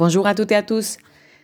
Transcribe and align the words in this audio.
Bonjour 0.00 0.26
à 0.26 0.34
toutes 0.34 0.50
et 0.50 0.54
à 0.54 0.62
tous. 0.62 0.96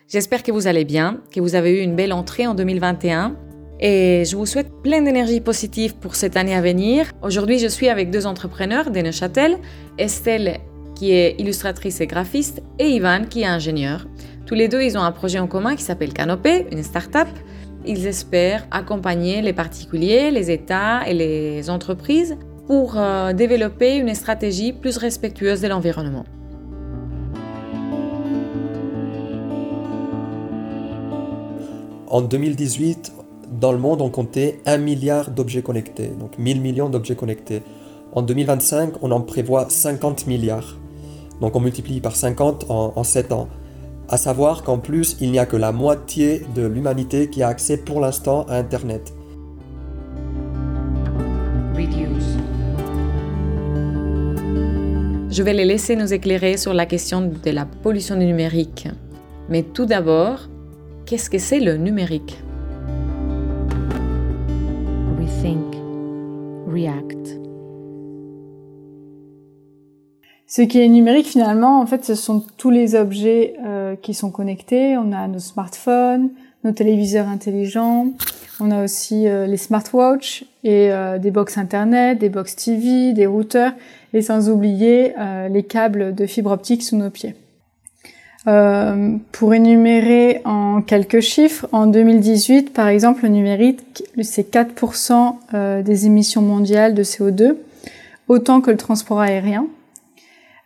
J'espère 0.09 0.43
que 0.43 0.51
vous 0.51 0.67
allez 0.67 0.87
bien, 0.87 1.21
que 1.31 1.41
vous 1.41 1.57
avez 1.57 1.79
eu 1.79 1.83
une 1.83 1.95
belle 1.95 2.15
entrée 2.15 2.47
en 2.47 2.55
2021 2.55 3.37
et 3.81 4.23
je 4.25 4.35
vous 4.35 4.47
souhaite 4.47 4.73
plein 4.83 5.03
d'énergie 5.03 5.43
positive 5.43 5.95
pour 5.97 6.15
cette 6.15 6.39
année 6.39 6.55
à 6.55 6.63
venir. 6.63 7.13
Aujourd'hui, 7.21 7.59
je 7.59 7.67
suis 7.67 7.91
avec 7.91 8.11
deux 8.11 8.25
entrepreneurs 8.25 8.91
de 8.91 8.99
Neuchâtel, 8.99 9.59
Estelle 9.99 10.61
qui 10.95 11.13
est 11.13 11.39
illustratrice 11.39 12.01
et 12.01 12.07
graphiste 12.07 12.63
et 12.79 12.89
Ivan 12.89 13.27
qui 13.29 13.43
est 13.43 13.47
ingénieur. 13.47 14.07
Tous 14.47 14.55
les 14.55 14.69
deux, 14.69 14.81
ils 14.81 14.97
ont 14.97 15.03
un 15.03 15.13
projet 15.13 15.39
en 15.39 15.49
commun 15.49 15.77
qui 15.77 15.83
s'appelle 15.83 16.15
Canopé, 16.15 16.67
une 16.73 16.83
start-up. 16.83 17.29
Ils 17.85 18.07
espèrent 18.07 18.67
accompagner 18.71 19.43
les 19.43 19.53
particuliers, 19.53 20.31
les 20.31 20.51
États 20.51 21.07
et 21.07 21.13
les 21.13 21.69
entreprises 21.69 22.39
pour 22.67 22.95
euh, 22.97 23.35
développer 23.35 23.97
une 23.97 24.15
stratégie 24.15 24.73
plus 24.73 24.97
respectueuse 24.97 25.61
de 25.61 25.69
l'environnement. 25.69 26.25
En 32.09 32.21
2018, 32.21 33.13
dans 33.61 33.73
le 33.73 33.79
monde, 33.79 34.01
on 34.01 34.11
comptait 34.11 34.61
1 34.65 34.79
milliard 34.79 35.31
d'objets 35.31 35.63
connectés, 35.63 36.09
donc 36.09 36.39
1000 36.39 36.61
millions 36.61 36.89
d'objets 36.89 37.17
connectés. 37.17 37.63
En 38.13 38.23
2025, 38.23 39.03
on 39.03 39.11
en 39.11 39.21
prévoit 39.21 39.67
50 39.69 40.29
milliards. 40.29 40.79
Donc 41.41 41.57
on 41.57 41.61
multiplie 41.61 42.01
par 42.01 42.15
50 42.15 42.71
en, 42.71 42.93
en 42.95 43.03
7 43.03 43.33
ans. 43.33 43.49
À 44.09 44.19
savoir 44.19 44.63
qu'en 44.63 44.79
plus, 44.79 45.17
il 45.21 45.33
n'y 45.33 45.41
a 45.41 45.47
que 45.47 45.57
la 45.57 45.73
moitié 45.73 46.43
de 46.55 46.65
l'humanité 46.65 47.29
qui 47.29 47.43
a 47.43 47.49
accès 47.49 47.77
pour 47.77 48.01
l'instant 48.01 48.47
à 48.49 48.57
Internet. 48.57 49.13
Je 55.29 55.43
vais 55.43 55.53
les 55.53 55.65
laisser 55.65 55.97
nous 55.97 56.15
éclairer 56.15 56.57
sur 56.57 56.73
la 56.73 56.87
question 56.87 57.21
de 57.21 57.51
la 57.51 57.67
pollution 57.67 58.17
du 58.17 58.25
numérique. 58.25 58.89
Mais 59.51 59.63
tout 59.63 59.85
d'abord, 59.85 60.49
qu'est-ce 61.07 61.31
que 61.31 61.39
c'est 61.39 61.61
le 61.61 61.77
numérique? 61.77 62.37
Rethink, 65.19 65.77
react. 66.67 67.39
Ce 70.49 70.63
qui 70.63 70.81
est 70.81 70.89
numérique 70.89 71.27
finalement, 71.27 71.81
en 71.81 71.87
fait, 71.87 72.05
ce 72.05 72.15
sont 72.15 72.45
tous 72.57 72.71
les 72.71 72.95
objets 72.95 73.55
euh, 73.65 73.95
qui 73.97 74.15
sont 74.15 74.31
connectés. 74.31 74.97
On 74.97 75.13
a 75.13 75.29
nos 75.29 75.39
smartphones, 75.39 76.31
nos 76.65 76.73
téléviseurs 76.73 77.29
intelligents, 77.29 78.09
on 78.59 78.71
a 78.71 78.83
aussi 78.83 79.29
euh, 79.29 79.47
les 79.47 79.57
smartwatches 79.57 80.45
et 80.65 80.91
euh, 80.91 81.19
des 81.19 81.31
box 81.31 81.59
internet, 81.59 82.19
des 82.19 82.31
box 82.31 82.57
TV, 82.57 83.13
des 83.13 83.27
routeurs 83.27 83.73
et 84.13 84.23
sans 84.23 84.49
oublier 84.49 85.13
les 85.51 85.63
câbles 85.63 86.15
de 86.15 86.27
fibre 86.27 86.51
optique 86.51 86.83
sous 86.83 86.97
nos 86.97 87.11
pieds. 87.11 87.35
Pour 89.33 89.55
énumérer 89.55 90.41
en 90.45 90.81
quelques 90.81 91.21
chiffres, 91.21 91.67
en 91.73 91.87
2018, 91.87 92.73
par 92.73 92.87
exemple, 92.87 93.25
le 93.25 93.31
numérique, 93.31 94.05
c'est 94.23 94.51
4% 94.51 95.83
des 95.83 96.07
émissions 96.07 96.43
mondiales 96.43 96.95
de 96.95 97.03
CO2, 97.03 97.57
autant 98.29 98.61
que 98.61 98.71
le 98.71 98.77
transport 98.77 99.21
aérien. 99.21 99.67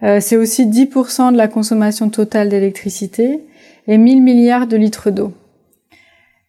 Euh, 0.02 0.18
c'est 0.20 0.36
aussi 0.36 0.66
10% 0.66 1.32
de 1.32 1.36
la 1.36 1.48
consommation 1.48 2.08
totale 2.08 2.48
d'électricité 2.48 3.40
et 3.86 3.98
1000 3.98 4.22
milliards 4.22 4.66
de 4.66 4.76
litres 4.76 5.10
d'eau. 5.10 5.32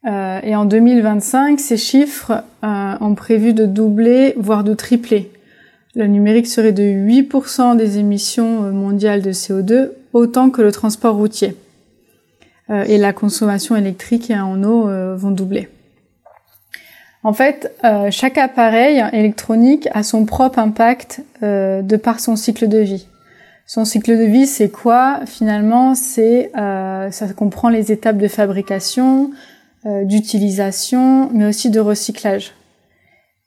Euh, 0.07 0.39
et 0.43 0.55
en 0.55 0.65
2025, 0.65 1.59
ces 1.59 1.77
chiffres 1.77 2.43
euh, 2.63 2.93
ont 3.01 3.13
prévu 3.13 3.53
de 3.53 3.65
doubler, 3.65 4.33
voire 4.37 4.63
de 4.63 4.73
tripler. 4.73 5.31
Le 5.95 6.07
numérique 6.07 6.47
serait 6.47 6.71
de 6.71 6.83
8% 6.83 7.75
des 7.75 7.97
émissions 7.97 8.71
mondiales 8.71 9.21
de 9.21 9.31
CO2, 9.31 9.91
autant 10.13 10.49
que 10.49 10.61
le 10.61 10.71
transport 10.71 11.15
routier. 11.15 11.55
et 12.69 12.97
la 12.97 13.11
consommation 13.11 13.75
électrique 13.75 14.29
et 14.29 14.39
en 14.39 14.63
eau 14.63 14.87
vont 15.17 15.31
doubler. 15.31 15.67
En 17.23 17.33
fait, 17.33 17.75
chaque 18.11 18.37
appareil 18.37 19.03
électronique 19.11 19.89
a 19.91 20.03
son 20.03 20.23
propre 20.25 20.59
impact 20.59 21.21
de 21.41 21.95
par 21.97 22.21
son 22.21 22.37
cycle 22.37 22.69
de 22.69 22.77
vie. 22.77 23.07
Son 23.73 23.85
cycle 23.85 24.17
de 24.17 24.23
vie, 24.23 24.47
c'est 24.47 24.69
quoi? 24.69 25.21
Finalement, 25.25 25.95
c'est 25.95 26.51
euh, 26.57 27.09
ça 27.09 27.27
comprend 27.29 27.69
les 27.69 27.93
étapes 27.93 28.17
de 28.17 28.27
fabrication, 28.27 29.31
euh, 29.85 30.03
d'utilisation, 30.03 31.29
mais 31.31 31.45
aussi 31.45 31.69
de 31.69 31.79
recyclage. 31.79 32.51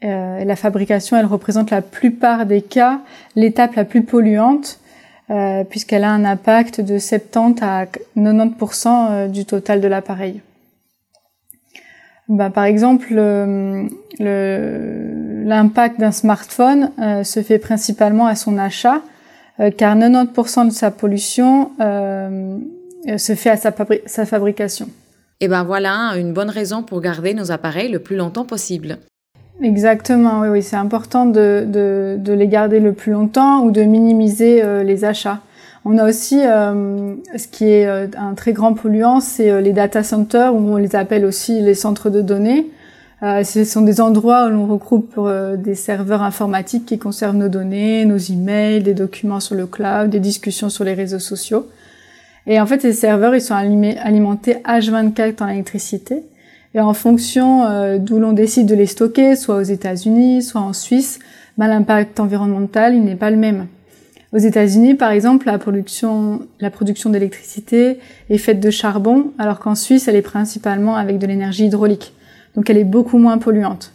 Euh, 0.04 0.44
la 0.44 0.56
fabrication, 0.56 1.16
elle 1.16 1.26
représente 1.26 1.70
la 1.70 1.80
plupart 1.80 2.44
des 2.46 2.60
cas 2.60 3.00
l'étape 3.36 3.74
la 3.74 3.84
plus 3.84 4.02
polluante, 4.02 4.78
euh, 5.30 5.64
puisqu'elle 5.64 6.04
a 6.04 6.10
un 6.10 6.24
impact 6.26 6.82
de 6.82 6.98
70 6.98 7.62
à 7.62 7.86
90% 8.16 8.88
euh, 8.88 9.28
du 9.28 9.46
total 9.46 9.80
de 9.80 9.88
l'appareil. 9.88 10.42
Ben, 12.28 12.50
par 12.50 12.64
exemple, 12.64 13.14
l'impact 14.18 16.00
d'un 16.00 16.12
smartphone 16.12 16.90
se 17.22 17.42
fait 17.42 17.58
principalement 17.58 18.26
à 18.26 18.34
son 18.34 18.56
achat, 18.56 19.02
car 19.76 19.94
90% 19.94 20.68
de 20.68 20.72
sa 20.72 20.90
pollution 20.90 21.70
se 21.78 23.34
fait 23.34 23.50
à 23.50 23.58
sa, 23.58 24.24
fabrication. 24.24 24.88
Et 25.40 25.48
ben 25.48 25.64
voilà 25.64 26.14
une 26.16 26.32
bonne 26.32 26.48
raison 26.48 26.82
pour 26.82 27.02
garder 27.02 27.34
nos 27.34 27.52
appareils 27.52 27.90
le 27.90 27.98
plus 27.98 28.16
longtemps 28.16 28.46
possible. 28.46 28.96
Exactement, 29.62 30.40
oui, 30.40 30.48
oui 30.48 30.62
c'est 30.62 30.76
important 30.76 31.26
de, 31.26 31.64
de, 31.66 32.16
de, 32.18 32.32
les 32.32 32.48
garder 32.48 32.80
le 32.80 32.92
plus 32.92 33.12
longtemps 33.12 33.62
ou 33.64 33.70
de 33.70 33.82
minimiser 33.82 34.62
euh, 34.62 34.82
les 34.82 35.04
achats. 35.04 35.40
On 35.84 35.98
a 35.98 36.08
aussi 36.08 36.40
euh, 36.44 37.14
ce 37.36 37.46
qui 37.46 37.66
est 37.66 37.86
un 37.86 38.34
très 38.34 38.52
grand 38.52 38.74
polluant, 38.74 39.20
c'est 39.20 39.60
les 39.60 39.72
data 39.72 40.02
centers, 40.02 40.54
ou 40.54 40.58
on 40.58 40.76
les 40.76 40.96
appelle 40.96 41.24
aussi 41.24 41.60
les 41.60 41.74
centres 41.74 42.10
de 42.10 42.20
données. 42.20 42.70
Euh, 43.24 43.42
ce 43.42 43.64
sont 43.64 43.80
des 43.80 44.02
endroits 44.02 44.46
où 44.46 44.50
l'on 44.50 44.66
regroupe 44.66 45.14
euh, 45.16 45.56
des 45.56 45.74
serveurs 45.74 46.22
informatiques 46.22 46.84
qui 46.84 46.98
conservent 46.98 47.36
nos 47.36 47.48
données, 47.48 48.04
nos 48.04 48.18
emails, 48.18 48.82
des 48.82 48.92
documents 48.92 49.40
sur 49.40 49.54
le 49.54 49.66
cloud, 49.66 50.10
des 50.10 50.20
discussions 50.20 50.68
sur 50.68 50.84
les 50.84 50.92
réseaux 50.92 51.18
sociaux. 51.18 51.66
Et 52.46 52.60
en 52.60 52.66
fait, 52.66 52.82
ces 52.82 52.92
serveurs, 52.92 53.34
ils 53.34 53.40
sont 53.40 53.54
alimentés 53.54 54.56
H24 54.66 55.42
en 55.42 55.48
électricité. 55.48 56.24
Et 56.74 56.80
en 56.80 56.92
fonction 56.92 57.64
euh, 57.64 57.98
d'où 57.98 58.18
l'on 58.18 58.32
décide 58.32 58.66
de 58.66 58.74
les 58.74 58.86
stocker, 58.86 59.36
soit 59.36 59.56
aux 59.56 59.62
États-Unis, 59.62 60.42
soit 60.42 60.60
en 60.60 60.72
Suisse, 60.72 61.20
ben, 61.56 61.68
l'impact 61.68 62.18
environnemental, 62.18 62.94
il 62.94 63.04
n'est 63.04 63.14
pas 63.14 63.30
le 63.30 63.36
même. 63.36 63.68
Aux 64.32 64.38
États-Unis, 64.38 64.94
par 64.94 65.12
exemple, 65.12 65.46
la 65.46 65.58
production, 65.58 66.40
la 66.58 66.70
production 66.70 67.10
d'électricité 67.10 68.00
est 68.28 68.38
faite 68.38 68.58
de 68.58 68.70
charbon, 68.70 69.32
alors 69.38 69.60
qu'en 69.60 69.76
Suisse, 69.76 70.08
elle 70.08 70.16
est 70.16 70.22
principalement 70.22 70.96
avec 70.96 71.18
de 71.18 71.26
l'énergie 71.28 71.66
hydraulique. 71.66 72.12
Donc 72.56 72.68
elle 72.68 72.78
est 72.78 72.84
beaucoup 72.84 73.18
moins 73.18 73.38
polluante. 73.38 73.92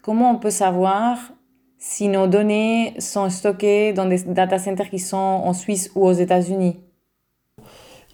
Comment 0.00 0.30
on 0.30 0.36
peut 0.36 0.50
savoir 0.50 1.32
si 1.78 2.06
nos 2.06 2.28
données 2.28 2.94
sont 3.00 3.28
stockées 3.30 3.92
dans 3.92 4.06
des 4.06 4.22
data 4.22 4.58
centers 4.58 4.90
qui 4.90 5.00
sont 5.00 5.16
en 5.16 5.52
Suisse 5.52 5.90
ou 5.96 6.06
aux 6.06 6.12
États-Unis? 6.12 6.76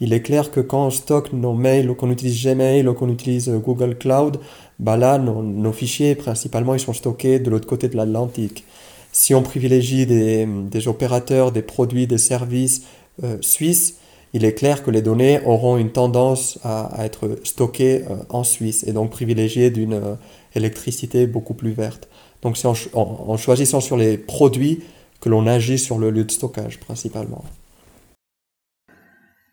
Il 0.00 0.12
est 0.12 0.22
clair 0.22 0.50
que 0.50 0.60
quand 0.60 0.86
on 0.86 0.91
stocke 0.91 1.32
nos 1.32 1.54
mails 1.54 1.91
ou 1.91 1.94
qu'on 1.94 2.10
utilise 2.10 2.44
Gmail 2.44 2.86
ou 2.86 2.94
qu'on 2.94 3.09
utilise 3.09 3.50
Google 3.50 3.97
Cloud, 3.97 4.38
bah 4.78 4.97
là, 4.97 5.19
nos, 5.19 5.72
fichiers, 5.72 6.14
principalement, 6.14 6.75
ils 6.75 6.81
sont 6.81 6.92
stockés 6.92 7.41
de 7.41 7.50
l'autre 7.50 7.66
côté 7.66 7.88
de 7.88 7.97
l'Atlantique. 7.97 8.64
Si 9.10 9.34
on 9.34 9.42
privilégie 9.42 10.06
des, 10.06 10.88
opérateurs, 10.88 11.50
des 11.50 11.62
produits, 11.62 12.06
des 12.06 12.19
services 12.19 12.82
euh, 13.25 13.38
suisses, 13.41 13.97
il 14.34 14.44
est 14.44 14.53
clair 14.53 14.84
que 14.84 14.91
les 14.91 15.03
données 15.03 15.41
auront 15.47 15.78
une 15.78 15.91
tendance 15.91 16.59
à, 16.62 16.92
être 17.04 17.38
stockées 17.42 18.04
euh, 18.09 18.16
en 18.28 18.44
Suisse 18.44 18.84
et 18.86 18.92
donc 18.92 19.10
privilégiées 19.10 19.70
d'une 19.70 19.94
euh, 19.94 20.15
électricité 20.54 21.26
beaucoup 21.26 21.54
plus 21.54 21.72
verte. 21.72 22.09
Donc 22.42 22.56
c'est 22.56 22.69
en, 22.94 23.36
choisissant 23.36 23.80
sur 23.80 23.97
les 23.97 24.16
produits 24.16 24.80
que 25.20 25.28
l'on 25.28 25.47
agit 25.47 25.78
sur 25.78 25.98
le 25.98 26.10
lieu 26.10 26.25
de 26.25 26.30
stockage 26.30 26.78
principalement. 26.78 27.42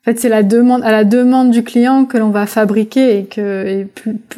En 0.06 0.12
fait, 0.12 0.20
c'est 0.20 0.28
la 0.28 0.44
demande, 0.44 0.84
à 0.84 0.92
la 0.92 1.02
demande 1.02 1.50
du 1.50 1.64
client 1.64 2.04
que 2.04 2.16
l'on 2.16 2.30
va 2.30 2.46
fabriquer 2.46 3.18
et 3.18 3.24
que 3.24 3.86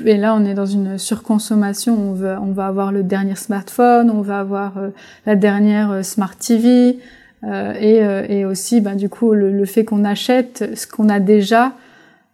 et, 0.06 0.16
là 0.16 0.34
on 0.34 0.46
est 0.46 0.54
dans 0.54 0.64
une 0.64 0.96
surconsommation. 0.96 1.94
On 1.94 2.14
va 2.14 2.40
on 2.42 2.52
va 2.52 2.66
avoir 2.68 2.90
le 2.90 3.02
dernier 3.02 3.36
smartphone, 3.36 4.10
on 4.10 4.22
va 4.22 4.40
avoir 4.40 4.78
euh, 4.78 4.88
la 5.26 5.36
dernière 5.36 6.02
smart 6.02 6.34
TV, 6.34 6.96
euh, 7.44 7.72
et, 7.74 8.02
euh, 8.04 8.26
et, 8.28 8.44
aussi, 8.44 8.80
ben, 8.80 8.96
du 8.96 9.08
coup, 9.08 9.32
le, 9.32 9.64
fait 9.64 9.84
qu'on 9.84 10.04
achète 10.04 10.70
ce 10.74 10.86
qu'on 10.86 11.08
a 11.08 11.20
déjà, 11.20 11.72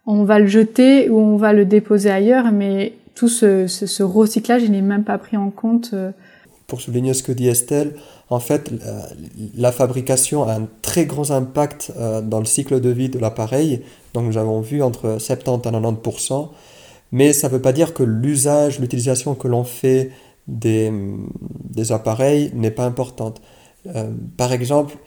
on 0.05 0.23
va 0.23 0.39
le 0.39 0.47
jeter 0.47 1.09
ou 1.09 1.19
on 1.19 1.37
va 1.37 1.53
le 1.53 1.65
déposer 1.65 2.09
ailleurs, 2.09 2.51
mais 2.51 2.93
tout 3.13 3.27
ce, 3.27 3.67
ce, 3.67 4.03
recyclage, 4.03 4.63
il 4.63 4.71
n'est 4.71 4.81
même 4.81 5.03
pas 5.03 5.17
pris 5.17 5.37
en 5.37 5.51
compte. 5.51 5.91
Euh. 5.93 6.11
Pour 6.67 6.81
souligner 6.81 7.13
ce 7.13 7.21
que 7.21 7.31
dit 7.31 7.47
Estelle, 7.47 7.93
en 8.29 8.39
fait, 8.39 8.71
la 9.55 9.71
fabrication 9.71 10.43
a 10.43 10.53
un 10.53 10.67
très 10.81 11.05
grand 11.05 11.29
impact 11.31 11.93
dans 12.23 12.39
le 12.39 12.45
cycle 12.45 12.81
de 12.81 12.89
vie 12.89 13.09
de 13.09 13.19
l'appareil. 13.19 13.81
Donc, 14.13 14.25
nous 14.25 14.37
avons 14.37 14.61
vu 14.61 14.81
entre 14.81 15.17
70 15.19 15.67
à 15.67 15.71
90%. 15.71 16.49
Mais 17.11 17.33
ça 17.33 17.47
ne 17.47 17.53
veut 17.53 17.61
pas 17.61 17.71
dire 17.71 17.93
que 17.93 18.01
l'usage, 18.01 18.79
l'utilisation 18.79 19.35
que 19.35 19.47
l'on 19.47 19.63
fait 19.63 20.09
des, 20.47 20.91
des 21.69 21.91
appareils 21.91 22.51
n'est 22.55 22.71
pas 22.71 22.85
importante. 22.85 23.41
Euh, 23.95 24.09
par 24.37 24.51
exemple, 24.53 24.97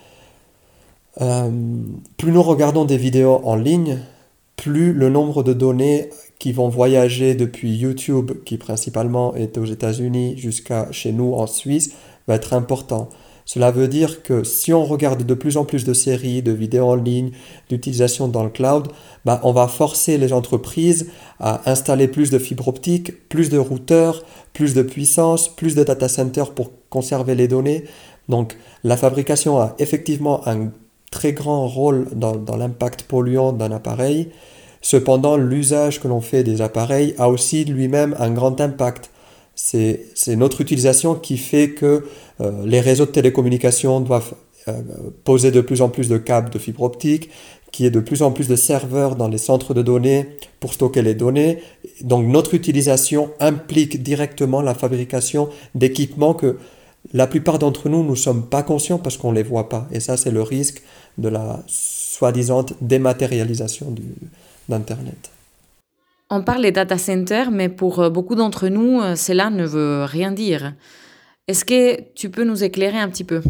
Euh, 1.20 1.50
plus 2.16 2.32
nous 2.32 2.42
regardons 2.42 2.84
des 2.84 2.96
vidéos 2.96 3.40
en 3.44 3.56
ligne, 3.56 3.98
plus 4.56 4.92
le 4.92 5.08
nombre 5.08 5.42
de 5.42 5.52
données 5.52 6.10
qui 6.38 6.52
vont 6.52 6.68
voyager 6.68 7.34
depuis 7.34 7.76
YouTube, 7.76 8.32
qui 8.44 8.56
principalement 8.56 9.34
est 9.34 9.58
aux 9.58 9.64
États-Unis, 9.64 10.36
jusqu'à 10.36 10.88
chez 10.92 11.12
nous 11.12 11.34
en 11.34 11.46
Suisse, 11.46 11.94
va 12.28 12.34
être 12.34 12.52
important. 12.52 13.08
Cela 13.48 13.70
veut 13.70 13.88
dire 13.88 14.22
que 14.22 14.44
si 14.44 14.74
on 14.74 14.84
regarde 14.84 15.24
de 15.24 15.32
plus 15.32 15.56
en 15.56 15.64
plus 15.64 15.84
de 15.84 15.94
séries, 15.94 16.42
de 16.42 16.52
vidéos 16.52 16.84
en 16.84 16.94
ligne, 16.94 17.30
d'utilisation 17.70 18.28
dans 18.28 18.44
le 18.44 18.50
cloud, 18.50 18.88
bah 19.24 19.40
on 19.42 19.52
va 19.52 19.68
forcer 19.68 20.18
les 20.18 20.34
entreprises 20.34 21.10
à 21.40 21.62
installer 21.64 22.08
plus 22.08 22.30
de 22.30 22.38
fibres 22.38 22.68
optiques, 22.68 23.26
plus 23.30 23.48
de 23.48 23.56
routeurs, 23.56 24.22
plus 24.52 24.74
de 24.74 24.82
puissance, 24.82 25.48
plus 25.48 25.74
de 25.74 25.82
data 25.82 26.08
centers 26.08 26.50
pour 26.50 26.72
conserver 26.90 27.34
les 27.34 27.48
données. 27.48 27.84
Donc 28.28 28.58
la 28.84 28.98
fabrication 28.98 29.58
a 29.58 29.74
effectivement 29.78 30.46
un 30.46 30.70
très 31.10 31.32
grand 31.32 31.66
rôle 31.66 32.08
dans, 32.14 32.36
dans 32.36 32.58
l'impact 32.58 33.04
polluant 33.04 33.54
d'un 33.54 33.72
appareil. 33.72 34.28
Cependant, 34.82 35.38
l'usage 35.38 36.00
que 36.00 36.08
l'on 36.08 36.20
fait 36.20 36.44
des 36.44 36.60
appareils 36.60 37.14
a 37.16 37.30
aussi 37.30 37.64
lui-même 37.64 38.14
un 38.18 38.30
grand 38.30 38.60
impact. 38.60 39.10
C'est 39.60 40.36
notre 40.36 40.60
utilisation 40.60 41.16
qui 41.16 41.36
fait 41.36 41.70
que 41.70 42.04
euh, 42.40 42.64
les 42.64 42.80
réseaux 42.80 43.06
de 43.06 43.10
télécommunications 43.10 44.00
doivent 44.00 44.34
euh, 44.68 44.80
poser 45.24 45.50
de 45.50 45.60
plus 45.60 45.82
en 45.82 45.88
plus 45.88 46.08
de 46.08 46.16
câbles 46.16 46.50
de 46.50 46.60
fibre 46.60 46.82
optique, 46.82 47.28
qu'il 47.72 47.84
y 47.84 47.88
ait 47.88 47.90
de 47.90 47.98
plus 47.98 48.22
en 48.22 48.30
plus 48.30 48.46
de 48.46 48.54
serveurs 48.54 49.16
dans 49.16 49.26
les 49.26 49.36
centres 49.36 49.74
de 49.74 49.82
données 49.82 50.28
pour 50.60 50.72
stocker 50.72 51.02
les 51.02 51.14
données. 51.14 51.58
Donc 52.02 52.24
notre 52.26 52.54
utilisation 52.54 53.30
implique 53.40 54.00
directement 54.00 54.62
la 54.62 54.74
fabrication 54.74 55.48
d'équipements 55.74 56.34
que 56.34 56.56
la 57.12 57.26
plupart 57.26 57.58
d'entre 57.58 57.88
nous 57.88 58.08
ne 58.08 58.14
sommes 58.14 58.46
pas 58.46 58.62
conscients 58.62 58.98
parce 58.98 59.16
qu'on 59.16 59.32
ne 59.32 59.36
les 59.36 59.42
voit 59.42 59.68
pas. 59.68 59.88
Et 59.90 59.98
ça, 59.98 60.16
c'est 60.16 60.30
le 60.30 60.42
risque 60.42 60.82
de 61.18 61.28
la 61.28 61.64
soi-disant 61.66 62.64
dématérialisation 62.80 63.92
d'Internet. 64.68 65.30
On 66.30 66.42
parle 66.42 66.62
des 66.62 66.72
data 66.72 66.98
centers, 66.98 67.50
mais 67.50 67.68
pour 67.68 68.00
euh, 68.00 68.10
beaucoup 68.10 68.34
d'entre 68.34 68.68
nous, 68.68 69.00
cela 69.16 69.50
ne 69.50 69.64
veut 69.64 70.04
rien 70.04 70.32
dire. 70.32 70.74
Est-ce 71.48 71.64
que 71.64 72.00
tu 72.14 72.28
peux 72.28 72.44
nous 72.44 72.62
éclairer 72.62 72.98
un 72.98 73.08
petit 73.08 73.24
peu? 73.24 73.40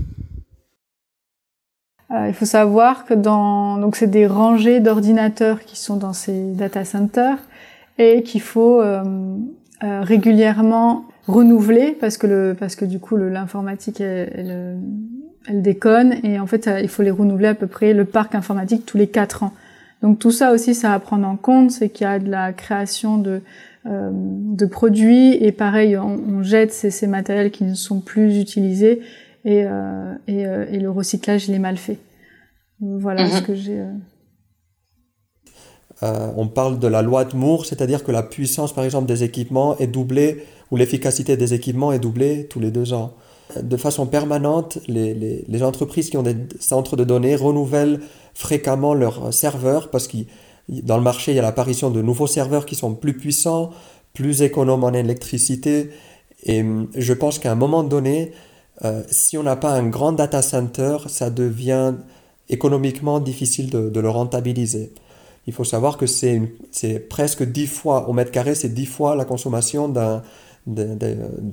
Euh, 2.11 2.29
Il 2.29 2.35
faut 2.35 2.47
savoir 2.47 3.05
que 3.05 3.15
dans 3.15 3.77
donc 3.79 3.97
c'est 3.97 4.07
des 4.07 4.27
rangées 4.27 4.81
d'ordinateurs 4.81 5.65
qui 5.65 5.77
sont 5.77 5.97
dans 5.97 6.13
ces 6.13 6.53
data 6.53 6.85
centers 6.85 7.39
et 7.99 8.23
qu'il 8.23 8.41
faut 8.41 8.81
euh, 8.81 9.03
euh, 9.83 10.01
régulièrement 10.03 11.05
renouveler 11.27 11.97
parce 12.01 12.17
que 12.17 12.27
le 12.27 12.57
parce 12.59 12.77
que 12.77 12.87
du 12.87 12.99
coup 12.99 13.17
l'informatique 13.17 14.01
elle, 14.01 14.79
elle, 15.47 15.63
déconne 15.63 16.15
et 16.23 16.41
en 16.41 16.47
fait 16.47 16.71
il 16.81 16.89
faut 16.89 17.03
les 17.03 17.11
renouveler 17.11 17.49
à 17.49 17.55
peu 17.55 17.67
près 17.67 17.93
le 17.93 18.07
parc 18.07 18.35
informatique 18.35 18.87
tous 18.87 18.97
les 18.97 19.09
quatre 19.09 19.43
ans. 19.43 19.53
Donc 20.03 20.19
tout 20.19 20.31
ça 20.31 20.53
aussi 20.53 20.75
ça 20.75 20.93
à 20.93 20.99
prendre 21.01 21.27
en 21.27 21.37
compte, 21.37 21.71
c'est 21.71 21.89
qu'il 21.89 22.05
y 22.05 22.09
a 22.09 22.19
de 22.19 22.31
la 22.31 22.53
création 22.53 23.19
de 23.19 23.43
euh, 23.87 24.11
de 24.13 24.67
produits 24.67 25.35
et 25.35 25.53
pareil 25.53 25.97
on, 25.97 26.43
jette 26.43 26.73
ces, 26.73 26.91
ces, 26.91 27.07
matériels 27.07 27.53
qui 27.53 27.65
ne 27.65 27.75
sont 27.75 28.01
plus 28.01 28.39
utilisés 28.39 29.01
et, 29.45 29.63
euh, 29.65 30.15
et, 30.27 30.47
euh, 30.47 30.67
et, 30.71 30.79
le 30.79 30.91
recyclage 30.91 31.49
il 31.49 31.55
est 31.55 31.61
mal 31.61 31.77
fait. 31.77 31.97
Voilà 32.81 33.25
mhm. 33.25 33.31
ce 33.31 33.43
que 33.43 33.55
j'ai. 33.55 33.83
on 36.03 36.49
parle 36.49 36.81
de 36.81 36.89
la 36.89 37.03
loi 37.03 37.25
de 37.25 37.37
Moore, 37.37 37.65
c'est-à-dire 37.67 38.05
que 38.05 38.13
la 38.13 38.25
puissance, 38.25 38.75
par 38.75 38.85
exemple, 38.85 39.07
des 39.07 39.23
équipements 39.23 39.79
est 39.79 39.87
doublée, 39.87 40.45
ou 40.71 40.77
l'efficacité 40.77 41.37
des 41.37 41.55
équipements 41.55 41.93
est 41.93 42.01
doublée 42.01 42.47
tous 42.49 42.61
les 42.61 42.73
deux 42.73 42.93
ans. 42.93 43.15
De 43.57 43.77
façon 43.77 44.07
permanente, 44.07 44.79
les, 44.89 45.63
entreprises 45.63 46.11
qui 46.11 46.17
ont 46.17 46.23
des 46.23 46.37
centres 46.61 46.97
de 46.97 47.05
données 47.05 47.35
renouvellent 47.35 48.01
fréquemment 48.35 48.95
leurs 48.95 49.33
serveurs 49.33 49.91
parce 49.91 50.07
qu'ils 50.07 50.27
dans 50.69 50.99
le 50.99 51.03
marché, 51.03 51.33
il 51.33 51.37
y 51.37 51.39
a 51.39 51.43
l'apparition 51.43 51.91
de 51.91 52.03
nouveaux 52.03 52.27
serveurs 52.27 52.67
qui 52.67 52.75
sont 52.75 52.95
plus 52.95 53.17
puissants, 53.17 53.71
plus 54.13 54.43
économes 54.43 54.85
en 54.85 54.93
électricité. 54.93 55.91
Et 56.45 56.61
hum, 56.61 56.89
je 56.95 57.13
pense 57.15 57.39
qu'à 57.39 57.53
un 57.53 57.55
moment 57.55 57.85
donné, 57.85 58.33
euh, 58.85 59.03
si 59.11 59.39
on 59.39 59.43
n'a 59.43 59.57
pas 59.57 59.73
un 59.73 59.89
grand 59.89 60.13
data 60.13 60.43
center, 60.43 60.99
ça 61.07 61.31
devient 61.31 61.95
économiquement 62.49 63.21
difficile 63.21 63.71
de, 63.71 64.01
le 64.01 64.11
rentabiliser. 64.11 64.93
Il 65.47 65.53
faut 65.53 65.65
savoir 65.65 65.97
que 65.97 66.07
c'est 66.07 67.09
presque 67.09 67.43
10 67.43 67.67
fois 67.67 68.09
au 68.09 68.13
mètre 68.13 68.31
carré, 68.31 68.55
c'est 68.55 68.69
10 68.69 68.87
fois 68.87 69.17
la 69.17 69.25
consommation 69.25 69.89
d'un 69.89 70.23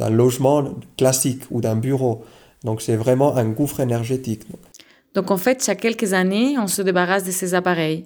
logement 0.10 0.76
classique 0.98 1.44
ou 1.52 1.62
d'un 1.62 1.76
bureau. 1.76 2.24
Donc 2.64 2.82
c'est 2.82 2.96
vraiment 2.96 3.36
un 3.36 3.46
gouffre 3.46 3.80
énergétique. 3.80 4.44
Donc 5.14 5.32
en 5.32 5.38
fait, 5.38 5.64
chaque 5.64 5.80
quelques 5.80 6.14
années, 6.14 6.58
on 6.60 6.68
se 6.68 6.82
débarrasse 6.82 7.24
de 7.24 7.32
ces 7.32 7.54
appareils. 7.54 8.06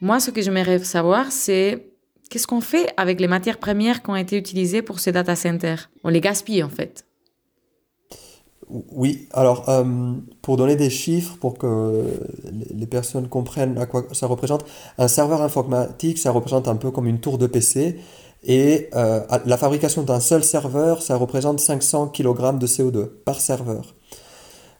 Moi, 0.00 0.20
ce 0.20 0.30
que 0.30 0.42
j'aimerais 0.42 0.78
savoir, 0.80 1.32
c'est 1.32 1.88
qu'est-ce 2.30 2.46
qu'on 2.46 2.60
fait 2.60 2.92
avec 2.96 3.20
les 3.20 3.28
matières 3.28 3.58
premières 3.58 4.02
qui 4.02 4.10
ont 4.10 4.16
été 4.16 4.36
utilisées 4.36 4.82
pour 4.82 5.00
ces 5.00 5.12
data 5.12 5.34
centers? 5.34 5.90
On 6.04 6.08
les 6.08 6.20
gaspille 6.20 6.62
en 6.62 6.68
fait. 6.68 7.04
Oui, 8.68 9.28
alors 9.32 9.68
euh, 9.68 10.14
pour 10.42 10.56
donner 10.56 10.74
des 10.74 10.90
chiffres, 10.90 11.36
pour 11.38 11.56
que 11.56 12.04
les 12.74 12.86
personnes 12.86 13.28
comprennent 13.28 13.78
à 13.78 13.86
quoi 13.86 14.04
ça 14.12 14.26
représente, 14.26 14.64
un 14.98 15.06
serveur 15.06 15.40
informatique, 15.40 16.18
ça 16.18 16.32
représente 16.32 16.66
un 16.66 16.74
peu 16.74 16.90
comme 16.90 17.06
une 17.06 17.20
tour 17.20 17.38
de 17.38 17.46
PC. 17.46 18.00
Et 18.46 18.88
euh, 18.94 19.20
la 19.44 19.56
fabrication 19.56 20.02
d'un 20.02 20.20
seul 20.20 20.44
serveur, 20.44 21.02
ça 21.02 21.16
représente 21.16 21.58
500 21.58 22.08
kg 22.08 22.56
de 22.58 22.66
CO2 22.66 23.06
par 23.24 23.40
serveur. 23.40 23.96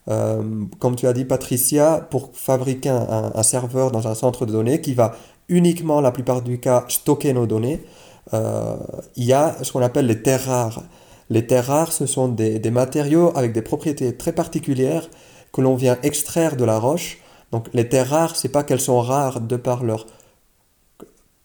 Euh, 0.07 0.41
comme 0.79 0.95
tu 0.95 1.05
as 1.05 1.11
dit, 1.11 1.25
Patricia, 1.25 2.07
pour 2.09 2.29
fabriquer 2.33 2.89
un, 2.89 3.43
serveur 3.43 3.91
dans 3.91 4.07
un 4.07 4.15
centre 4.15 4.45
de 4.45 4.53
données 4.53 4.79
qui 4.79 4.93
va 4.93 5.15
uniquement, 5.49 5.99
la 5.99 6.11
plupart 6.11 6.41
du 6.41 6.61
cas, 6.61 6.85
stocker 6.87 7.33
nos 7.33 7.45
données, 7.45 7.83
euh, 8.33 8.77
il 9.17 9.25
y 9.25 9.33
a 9.33 9.57
ce 9.61 9.73
qu'on 9.73 9.81
appelle 9.81 10.07
les 10.07 10.21
terres 10.21 10.45
rares. 10.45 10.83
Les 11.29 11.45
terres 11.45 11.67
rares, 11.67 11.91
ce 11.91 12.05
sont 12.05 12.29
des, 12.29 12.59
des 12.59 12.71
matériaux 12.71 13.33
avec 13.35 13.51
des 13.51 13.61
propriétés 13.61 14.15
très 14.15 14.31
particulières 14.31 15.09
que 15.51 15.59
l'on 15.59 15.75
vient 15.75 15.97
extraire 16.03 16.55
de 16.55 16.63
la 16.63 16.79
roche. 16.79 17.19
Donc 17.51 17.67
les 17.73 17.89
terres 17.89 18.09
rares, 18.09 18.37
c'est 18.37 18.47
pas 18.47 18.63
qu'elles 18.63 18.79
sont 18.79 19.01
rares 19.01 19.41
de 19.41 19.57
par 19.57 19.83
leur 19.83 20.05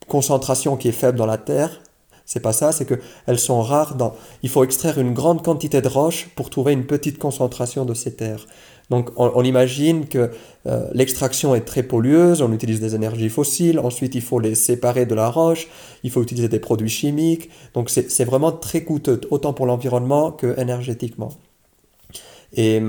concentration 0.07 0.77
qui 0.77 0.89
est 0.89 0.93
faible 0.93 1.19
dans 1.19 1.27
la 1.27 1.39
terre, 1.39 1.81
c'est 2.25 2.41
pas 2.41 2.53
ça, 2.53 2.73
c'est 2.73 2.87
qu'elles 2.87 3.39
sont 3.39 3.63
rares. 3.63 3.97
Il 4.43 4.49
faut 4.49 4.65
extraire 4.65 4.99
une 4.99 5.15
grande 5.15 5.43
quantité 5.43 5.81
de 5.81 5.89
roches 5.89 6.29
pour 6.35 6.51
trouver 6.51 6.73
une 6.73 6.87
petite 6.87 7.19
concentration 7.19 7.85
de 7.85 7.95
ces 7.95 8.15
terres. 8.15 8.47
Donc 8.91 9.11
on, 9.17 9.43
imagine 9.43 10.07
que 10.07 10.31
euh, 10.67 10.89
l'extraction 10.93 11.55
est 11.55 11.63
très 11.63 11.83
pollueuse, 11.83 12.43
on 12.43 12.53
utilise 12.53 12.79
des 12.79 12.95
énergies 12.95 13.31
fossiles, 13.31 13.79
ensuite 13.79 14.15
il 14.15 14.21
faut 14.21 14.39
les 14.39 14.55
séparer 14.55 15.07
de 15.07 15.15
la 15.15 15.31
roche, 15.31 15.69
il 16.03 16.11
faut 16.11 16.23
utiliser 16.23 16.49
des 16.49 16.59
produits 16.59 16.91
chimiques. 16.91 17.49
Donc 17.73 17.89
c'est 17.89 18.25
vraiment 18.25 18.53
très 18.53 18.83
coûteux, 18.83 19.21
autant 19.31 19.55
pour 19.55 19.65
l'environnement 19.65 20.31
que 20.31 20.59
énergétiquement. 20.61 21.31
Et 22.55 22.83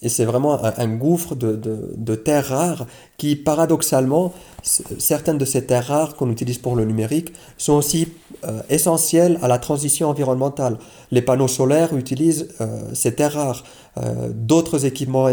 et 0.00 0.08
c'est 0.08 0.24
vraiment 0.24 0.62
un, 0.64 0.88
gouffre 0.88 1.34
de, 1.34 2.14
terres 2.14 2.48
rares 2.48 2.86
qui, 3.16 3.34
paradoxalement, 3.34 4.32
certaines 4.62 5.38
de 5.38 5.44
ces 5.44 5.66
terres 5.66 5.86
rares 5.86 6.14
qu'on 6.14 6.30
utilise 6.30 6.58
pour 6.58 6.76
le 6.76 6.84
numérique 6.84 7.32
sont 7.56 7.72
aussi 7.72 8.08
euh, 8.44 8.60
essentielles 8.70 9.38
à 9.42 9.48
la 9.48 9.58
transition 9.58 10.08
environnementale. 10.08 10.78
Les 11.10 11.22
panneaux 11.22 11.48
solaires 11.48 11.96
utilisent 11.96 12.48
euh, 12.60 12.80
ces 12.92 13.14
terres 13.14 13.34
rares. 13.34 13.64
Euh, 13.96 14.28
d'autres 14.32 14.86
équipements 14.86 15.28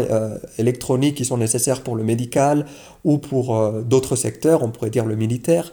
électroniques 0.58 1.16
qui 1.16 1.24
sont 1.24 1.36
nécessaires 1.36 1.82
pour 1.82 1.94
le 1.96 2.02
médical 2.02 2.66
ou 3.04 3.18
pour 3.18 3.72
d'autres 3.84 4.16
secteurs, 4.16 4.62
on 4.62 4.70
pourrait 4.70 4.90
dire 4.90 5.04
le 5.04 5.14
militaire, 5.14 5.70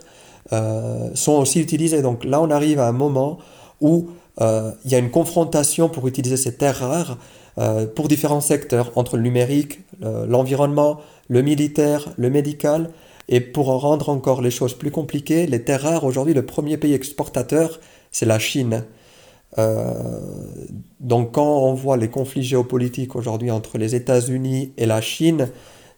sont 1.14 1.32
aussi 1.32 1.60
utilisés. 1.60 2.02
Donc 2.02 2.22
là, 2.24 2.40
on 2.40 2.50
arrive 2.50 2.78
à 2.78 2.86
un 2.86 2.92
moment 2.92 3.38
où 3.80 4.10
il 4.38 4.90
y 4.90 4.94
a 4.94 4.98
une 4.98 5.10
confrontation 5.10 5.88
pour 5.88 6.06
utiliser 6.06 6.36
ces 6.36 6.54
terres 6.54 6.78
rares 6.78 7.18
euh, 7.56 7.86
pour 7.86 8.08
différents 8.08 8.40
secteurs, 8.40 8.90
entre 8.96 9.16
le 9.16 9.22
numérique, 9.22 9.80
l'environnement, 10.00 11.00
le 11.28 11.42
militaire, 11.42 12.08
le 12.16 12.30
médical. 12.30 12.90
Et 13.28 13.40
pour 13.40 13.70
en 13.70 13.78
rendre 13.78 14.08
encore 14.08 14.42
les 14.42 14.50
choses 14.50 14.74
plus 14.74 14.90
compliquées, 14.90 15.46
les 15.46 15.64
terres 15.64 15.82
rares, 15.82 16.04
aujourd'hui, 16.04 16.34
le 16.34 16.44
premier 16.44 16.76
pays 16.76 16.92
exportateur, 16.92 17.80
c'est 18.10 18.26
la 18.26 18.38
Chine. 18.38 18.84
Euh, 19.58 19.82
donc 21.00 21.32
quand 21.32 21.62
on 21.62 21.74
voit 21.74 21.96
les 21.96 22.08
conflits 22.08 22.42
géopolitiques 22.42 23.14
aujourd'hui 23.14 23.50
entre 23.50 23.78
les 23.78 23.94
États-Unis 23.94 24.72
et 24.76 24.86
la 24.86 25.00
Chine, 25.00 25.48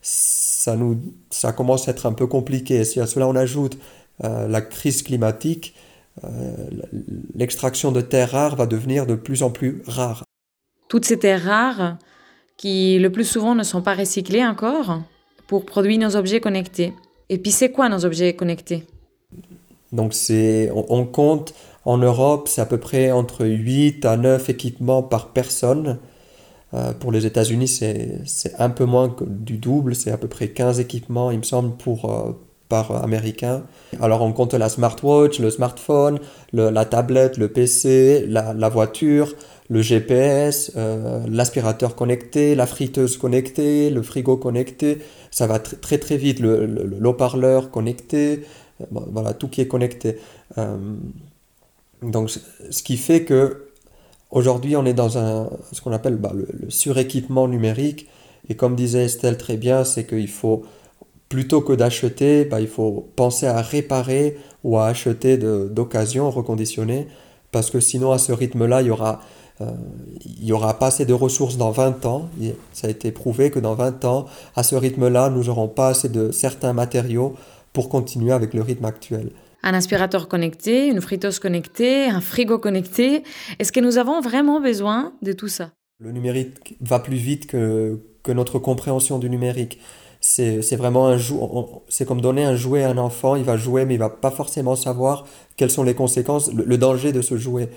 ça, 0.03 0.77
nous, 0.77 1.01
ça 1.31 1.53
commence 1.53 1.89
à 1.89 1.93
être 1.93 2.07
un 2.07 2.13
peu 2.13 2.27
compliqué. 2.27 2.85
Si 2.85 3.01
à 3.01 3.07
cela 3.07 3.27
on 3.27 3.35
ajoute 3.35 3.79
euh, 4.25 4.47
la 4.47 4.61
crise 4.61 5.03
climatique, 5.03 5.75
l'extraction 7.35 7.93
de 7.93 8.01
terres 8.01 8.31
rares 8.31 8.57
va 8.57 8.65
devenir 8.65 9.07
de 9.07 9.15
plus 9.15 9.43
en 9.43 9.51
plus 9.51 9.83
rare 9.87 10.25
toutes 10.89 11.05
ces 11.05 11.19
terres 11.19 11.45
rares 11.45 11.97
qui 12.57 12.99
le 12.99 13.11
plus 13.11 13.25
souvent 13.25 13.55
ne 13.55 13.63
sont 13.63 13.83
pas 13.83 13.95
recyclées 13.95 14.45
encore 14.45 15.03
pour 15.47 15.67
produire 15.67 15.99
nos 15.99 16.17
objets 16.17 16.41
connectés. 16.41 16.93
Et 17.29 17.39
puis 17.39 17.51
c'est 17.51 17.71
quoi 17.71 17.89
nos 17.89 18.05
objets 18.05 18.35
connectés? 18.35 18.85
Donc 19.93 20.15
c'est 20.15 20.71
on, 20.75 21.05
compte 21.05 21.55
en 21.85 21.99
Europe, 21.99 22.49
c'est 22.49 22.61
à 22.61 22.67
peu 22.67 22.79
près 22.79 23.11
entre 23.11 23.47
8 23.47 24.05
à 24.05 24.17
9 24.17 24.49
équipements 24.51 25.03
par 25.03 25.29
personne. 25.29 25.99
Euh, 26.75 26.93
pour 26.93 27.13
les 27.13 27.27
États-Unis, 27.27 27.69
c'est 27.69 28.53
un 28.59 28.71
peu 28.71 28.85
moins 28.85 29.09
que 29.09 29.25
du 29.25 29.57
double, 29.59 29.95
c'est 29.95 30.11
à 30.11 30.17
peu 30.17 30.29
près 30.29 30.49
15 30.49 30.81
équipements, 30.81 31.31
il 31.31 31.39
me 31.39 31.45
semble, 31.45 31.77
pour, 31.77 32.11
euh, 32.11 32.33
par 32.69 33.05
américain. 33.05 33.63
Alors 34.01 34.23
on 34.23 34.33
compte 34.33 34.55
la 34.55 34.69
smartwatch, 34.69 35.39
le 35.39 35.51
smartphone, 35.51 36.19
la 36.53 36.85
tablette, 36.85 37.37
le 37.37 37.49
PC, 37.49 38.27
la, 38.29 38.69
voiture, 38.69 39.35
le 39.69 39.83
GPS, 39.83 40.73
euh, 40.77 41.25
l'aspirateur 41.29 41.97
connecté, 41.97 42.55
la 42.55 42.67
friteuse 42.67 43.17
connectée, 43.17 43.91
le 43.91 44.03
frigo 44.03 44.37
connecté. 44.37 44.99
Ça 45.31 45.47
va 45.47 45.59
très 45.59 45.99
très 45.99 46.17
vite, 46.17 46.41
le, 46.41 46.67
le, 46.67 47.07
haut-parleur 47.09 47.71
connecté, 47.71 48.43
voilà, 48.91 49.35
tout 49.35 49.49
qui 49.49 49.61
est 49.61 49.69
connecté. 49.69 50.19
donc 52.03 52.31
ce 52.31 52.83
qui 52.83 52.97
fait 52.97 53.25
que 53.25 53.67
Aujourd'hui, 54.31 54.77
on 54.77 54.85
est 54.85 54.93
dans 54.93 55.19
un, 55.19 55.49
ce 55.73 55.81
qu'on 55.81 55.93
appelle 55.93 56.17
bah, 56.17 56.33
le, 56.35 56.69
suréquipement 56.69 57.49
numérique. 57.49 58.09
Et 58.49 58.55
comme 58.55 58.75
disait 58.75 59.05
Estelle 59.05 59.39
très 59.39 59.57
bien, 59.57 59.85
c'est 59.85 60.07
qu'il 60.07 60.29
faut, 60.29 60.65
plutôt 61.29 61.61
que 61.61 61.73
d'acheter, 61.73 62.45
bah, 62.45 62.61
il 62.61 62.69
faut 62.69 63.09
penser 63.17 63.47
à 63.47 63.63
réparer 63.63 64.37
ou 64.65 64.79
à 64.79 64.87
acheter 64.87 65.39
d'occasion, 65.39 66.31
reconditionner. 66.31 67.07
Parce 67.53 67.71
que 67.71 67.81
sinon, 67.81 68.13
à 68.13 68.19
ce 68.19 68.33
rythme-là, 68.33 68.83
il 68.83 68.89
y 68.89 68.91
aura, 68.91 69.13
euh, 69.13 69.17
il 69.61 70.45
y 70.45 70.53
aura 70.53 70.79
pas 70.79 70.89
assez 70.89 71.07
de 71.07 71.15
ressources 71.15 71.57
dans 71.57 71.71
20 71.71 72.05
ans. 72.07 72.29
Ça 72.73 72.89
a 72.89 72.91
été 72.91 73.11
prouvé 73.11 73.51
que 73.51 73.59
dans 73.59 73.75
20 73.75 74.05
ans, 74.05 74.27
à 74.55 74.63
ce 74.63 74.75
rythme-là, 74.77 75.31
nous 75.31 75.45
n'aurons 75.45 75.69
pas 75.69 75.89
assez 75.89 76.09
de 76.09 76.31
certains 76.31 76.73
matériaux 76.73 77.35
pour 77.73 77.89
continuer 77.89 78.33
avec 78.33 78.55
le 78.55 78.63
rythme 78.63 78.85
actuel 78.85 79.31
un 79.67 79.75
aspirateur 79.75 80.29
connecté, 80.29 80.87
une 80.87 81.01
friteuse 81.01 81.41
connectée, 81.41 82.05
un 82.05 82.21
frigo 82.21 82.59
connecté. 82.59 83.25
Est-ce 83.59 83.73
que 83.73 83.81
nous 83.81 83.99
avons 83.99 84.21
vraiment 84.21 84.61
besoin 84.61 85.13
de 85.23 85.33
tout 85.33 85.49
ça? 85.49 85.73
Le 85.99 86.13
numérique 86.13 86.77
va 86.81 87.01
plus 87.01 87.17
vite 87.17 87.49
que, 87.49 87.99
que 88.23 88.31
notre 88.31 88.61
compréhension 88.61 89.19
du 89.19 89.29
numérique. 89.29 89.81
C'est 90.21 90.77
vraiment 90.77 91.09
un 91.09 91.19
c'est 91.89 92.07
comme 92.07 92.21
donner 92.21 92.45
un 92.45 92.57
jouet 92.57 92.83
à 92.83 92.91
un 92.91 92.99
enfant, 92.99 93.37
il 93.37 93.45
va 93.45 93.57
jouer 93.57 93.85
mais 93.85 93.95
il 93.95 93.99
va 93.99 94.09
pas 94.09 94.31
forcément 94.31 94.75
savoir 94.75 95.25
quelles 95.57 95.71
sont 95.71 95.85
les 95.85 95.95
conséquences, 95.95 96.53
le, 96.53 96.79
danger 96.79 97.13
de 97.13 97.21
ce 97.21 97.37
jouet. 97.37 97.69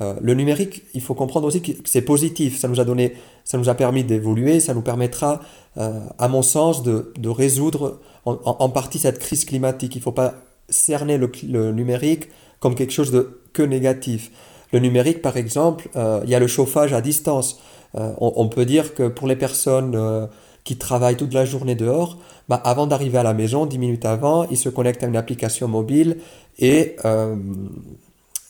Euh, 0.00 0.14
le 0.20 0.34
numérique, 0.34 0.84
il 0.94 1.00
faut 1.00 1.14
comprendre 1.14 1.46
aussi 1.46 1.60
que 1.62 1.72
c'est 1.84 2.02
positif, 2.02 2.58
ça 2.58 2.68
nous 2.68 2.80
a 2.80 2.84
donné, 2.84 3.14
ça 3.44 3.58
nous 3.58 3.68
a 3.68 3.74
permis 3.74 4.04
d'évoluer, 4.04 4.60
ça 4.60 4.72
nous 4.74 4.82
permettra, 4.82 5.40
euh, 5.78 6.00
à 6.18 6.28
mon 6.28 6.42
sens, 6.42 6.82
de, 6.82 7.12
résoudre 7.28 7.98
en, 8.24 8.68
partie 8.68 8.98
cette 8.98 9.18
crise 9.18 9.44
climatique. 9.44 9.96
Il 9.96 9.98
ne 9.98 10.02
faut 10.02 10.12
pas 10.12 10.34
cerner 10.68 11.18
le, 11.18 11.72
numérique 11.72 12.28
comme 12.60 12.74
quelque 12.74 12.92
chose 12.92 13.10
de 13.10 13.40
que 13.52 13.62
négatif. 13.62 14.30
Le 14.72 14.78
numérique, 14.78 15.22
par 15.22 15.36
exemple, 15.36 15.88
euh, 15.96 16.20
il 16.24 16.30
y 16.30 16.34
a 16.34 16.38
le 16.38 16.46
chauffage 16.46 16.92
à 16.92 17.00
distance. 17.00 17.60
On, 17.94 18.46
peut 18.48 18.64
dire 18.64 18.94
que 18.94 19.08
pour 19.08 19.26
les 19.26 19.34
personnes 19.34 20.28
qui 20.62 20.76
travaillent 20.76 21.16
toute 21.16 21.34
la 21.34 21.44
journée 21.44 21.74
dehors, 21.74 22.18
bah, 22.48 22.54
avant 22.62 22.86
d'arriver 22.86 23.18
à 23.18 23.24
la 23.24 23.34
maison, 23.34 23.66
10 23.66 23.78
minutes 23.78 24.04
avant, 24.04 24.46
ils 24.48 24.56
se 24.56 24.68
connectent 24.68 25.02
à 25.02 25.08
une 25.08 25.16
application 25.16 25.66
mobile 25.66 26.18
et, 26.60 26.94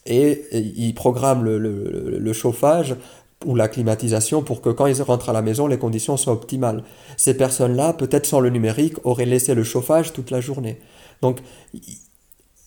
et, 0.06 0.42
ils 0.52 0.94
programment 0.94 1.44
le, 1.44 1.58
le, 1.58 2.18
le, 2.18 2.32
chauffage 2.32 2.96
ou 3.44 3.54
la 3.54 3.68
climatisation 3.68 4.42
pour 4.42 4.60
que 4.60 4.70
quand 4.70 4.86
ils 4.86 5.02
rentrent 5.02 5.30
à 5.30 5.32
la 5.32 5.42
maison, 5.42 5.66
les 5.66 5.78
conditions 5.78 6.16
soient 6.16 6.32
optimales. 6.32 6.82
Ces 7.16 7.36
personnes-là, 7.36 7.92
peut-être 7.92 8.26
sans 8.26 8.40
le 8.40 8.50
numérique, 8.50 8.94
auraient 9.04 9.26
laissé 9.26 9.54
le 9.54 9.64
chauffage 9.64 10.12
toute 10.12 10.30
la 10.30 10.40
journée. 10.40 10.78
Donc, 11.22 11.38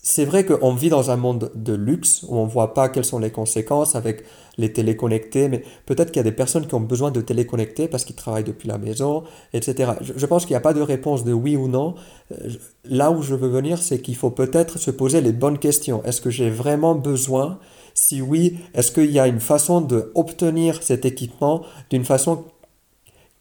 c'est 0.06 0.26
vrai 0.26 0.46
qu'on 0.46 0.76
vit 0.76 0.90
dans 0.90 1.12
un 1.12 1.16
monde 1.16 1.50
de 1.56 1.74
luxe 1.74 2.26
où 2.28 2.36
on 2.36 2.46
ne 2.46 2.50
voit 2.50 2.74
pas 2.74 2.90
quelles 2.90 3.06
sont 3.06 3.20
les 3.20 3.32
conséquences 3.32 3.96
avec 3.96 4.26
les 4.58 4.74
téléconnectés, 4.74 5.48
mais 5.48 5.64
peut-être 5.86 6.12
qu'il 6.12 6.18
y 6.18 6.20
a 6.20 6.30
des 6.30 6.34
personnes 6.34 6.68
qui 6.68 6.76
ont 6.76 6.82
besoin 6.82 7.10
de 7.10 7.22
téléconnecter 7.22 7.88
parce 7.88 8.04
qu'ils 8.04 8.18
travaillent 8.18 8.44
depuis 8.44 8.68
la 8.68 8.78
maison, 8.78 9.24
etc. 9.54 9.94
Je, 10.02 10.26
pense 10.26 10.46
qu'il 10.46 10.52
n'y 10.52 10.58
a 10.58 10.62
pas 10.62 10.74
de 10.74 10.82
réponse 10.82 11.24
de 11.24 11.32
oui 11.32 11.56
ou 11.56 11.70
non. 11.70 11.96
Euh, 12.34 12.50
là 12.84 13.12
où 13.12 13.22
je 13.22 13.34
veux 13.34 13.48
venir, 13.48 13.82
c'est 13.82 14.02
qu'il 14.02 14.18
faut 14.18 14.30
peut-être 14.30 14.78
se 14.78 14.92
poser 14.92 15.22
les 15.22 15.32
bonnes 15.32 15.58
questions. 15.58 16.04
Est-ce 16.04 16.20
que 16.20 16.30
j'ai 16.30 16.50
vraiment 16.50 16.96
besoin? 16.96 17.60
Si 17.94 18.22
oui, 18.22 18.58
est-ce 18.74 18.92
qu'il 18.92 19.10
y 19.10 19.20
a 19.20 19.28
une 19.28 19.40
façon 19.40 19.80
d'obtenir 19.80 20.84
cet 20.84 21.06
équipement 21.06 21.62
d'une 21.90 22.04
façon 22.04 22.44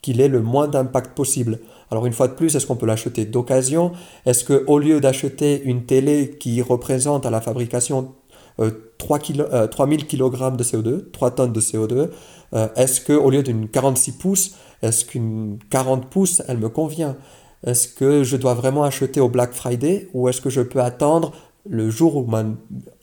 qu'il 0.00 0.20
ait 0.20 0.28
le 0.28 0.42
moins 0.42 0.68
d'impact 0.68 1.16
possible? 1.16 1.58
Alors 1.92 2.06
une 2.06 2.14
fois 2.14 2.26
de 2.26 2.32
plus, 2.32 2.56
est-ce 2.56 2.66
qu'on 2.66 2.76
peut 2.76 2.86
l'acheter 2.86 3.26
d'occasion? 3.26 3.92
Est-ce 4.24 4.46
qu'au 4.46 4.78
lieu 4.78 4.98
d'acheter 4.98 5.60
une 5.62 5.84
télé 5.84 6.38
qui 6.40 6.62
représente 6.62 7.26
à 7.26 7.30
la 7.30 7.42
fabrication 7.42 8.14
3 8.96 9.18
3000 9.68 10.06
kg 10.06 10.56
de 10.56 10.64
CO2, 10.64 11.10
3 11.10 11.30
tonnes 11.32 11.52
de 11.52 11.60
CO2, 11.60 12.08
euh, 12.54 12.68
est-ce 12.76 13.02
qu'au 13.02 13.28
lieu 13.28 13.42
d'une 13.42 13.68
46 13.68 14.12
pouces, 14.12 14.56
est-ce 14.80 15.04
qu'une 15.04 15.58
40 15.68 16.08
pouces, 16.08 16.42
elle 16.48 16.56
me 16.56 16.70
convient? 16.70 17.14
Est-ce 17.66 17.88
que 17.88 18.24
je 18.24 18.38
dois 18.38 18.54
vraiment 18.54 18.84
acheter 18.84 19.20
au 19.20 19.28
Black 19.28 19.52
Friday 19.52 20.08
ou 20.14 20.30
est-ce 20.30 20.40
que 20.40 20.48
je 20.48 20.62
peux 20.62 20.80
attendre 20.80 21.32
le 21.68 21.90
jour 21.90 22.16
où 22.16 22.26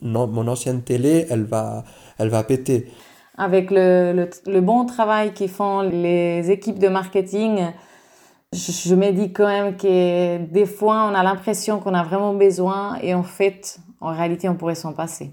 mon 0.02 0.48
ancienne 0.48 0.82
télé, 0.82 1.28
elle 1.30 1.44
va, 1.44 1.84
elle 2.18 2.32
péter? 2.48 2.88
Avec 3.38 3.70
le, 3.70 4.28
le 4.48 4.62
bon 4.62 4.88
travail 4.88 5.32
qu'ils 5.32 5.50
font 5.50 5.82
les 5.82 6.50
équipes 6.50 6.80
de 6.80 6.88
marketing, 6.88 7.68
je 8.54 8.96
me 8.96 9.12
dis 9.12 9.32
quand 9.32 9.48
même 9.48 9.78
que 9.78 10.38
des 10.52 10.66
fois, 10.66 11.08
on 11.12 11.16
a 11.16 11.24
l'impression 11.24 11.80
qu'on 11.80 11.94
a 11.94 12.04
vraiment 12.04 12.34
besoin 12.34 12.98
et 13.02 13.14
en 13.14 13.24
fait, 13.24 13.80
en 14.02 14.12
réalité, 14.12 14.50
on 14.50 14.56
pourrait 14.56 14.76
s'en 14.76 14.94
passer. 14.94 15.32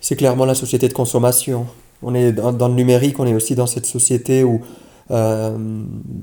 C'est 0.00 0.16
clairement 0.16 0.44
la 0.44 0.54
société 0.54 0.88
de 0.88 0.92
consommation. 0.92 1.66
On 2.02 2.14
est 2.14 2.32
dans, 2.32 2.68
le 2.68 2.74
numérique, 2.74 3.18
on 3.18 3.26
est 3.26 3.34
aussi 3.34 3.54
dans 3.54 3.66
cette 3.66 3.86
société 3.86 4.44
où 4.44 4.60
euh, 5.10 5.56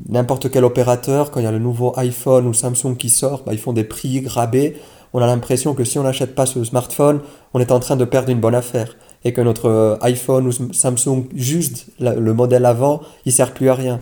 n'importe 0.10 0.52
quel 0.52 0.66
opérateur, 0.66 1.32
quand 1.32 1.40
il 1.40 1.44
y 1.44 1.48
a 1.48 1.52
le 1.52 1.60
nouveau 1.60 1.94
iPhone 1.98 2.48
ou 2.48 2.54
Samsung 2.54 2.96
qui 2.98 3.10
sort, 3.10 3.44
bah, 3.46 3.54
ils 3.54 3.60
font 3.60 3.74
des 3.74 3.84
prix 3.84 4.22
grabés. 4.22 4.76
On 5.14 5.22
a 5.22 5.28
l'impression 5.28 5.74
que 5.74 5.84
si 5.84 5.98
on 6.00 6.04
n'achète 6.04 6.36
pas 6.36 6.46
ce 6.46 6.64
smartphone, 6.64 7.22
on 7.54 7.60
est 7.60 7.72
en 7.72 7.80
train 7.80 7.96
de 7.96 8.06
perdre 8.06 8.30
une 8.30 8.40
bonne 8.40 8.56
affaire. 8.56 8.96
Et 9.26 9.32
que 9.32 9.42
notre 9.42 9.70
euh, 9.70 9.98
iPhone 10.02 10.48
ou 10.48 10.52
Samsung, 10.52 11.28
juste 11.34 11.88
le 12.00 12.34
modèle 12.34 12.66
avant, 12.66 13.02
il 13.26 13.32
sert 13.32 13.54
plus 13.54 13.70
à 13.70 13.74
rien. 13.74 14.00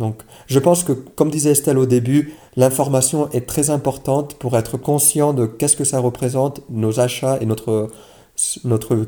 Donc, 0.00 0.22
je 0.46 0.58
pense 0.58 0.82
que, 0.82 0.92
comme 0.92 1.30
disait 1.30 1.50
Estelle 1.50 1.76
au 1.76 1.84
début, 1.84 2.32
l'information 2.56 3.30
est 3.32 3.46
très 3.46 3.68
importante 3.68 4.34
pour 4.38 4.56
être 4.56 4.78
conscient 4.78 5.34
de 5.34 5.44
qu'est-ce 5.44 5.76
que 5.76 5.84
ça 5.84 6.00
représente, 6.00 6.62
nos 6.70 7.00
achats 7.00 7.36
et 7.42 7.44
notre, 7.44 7.90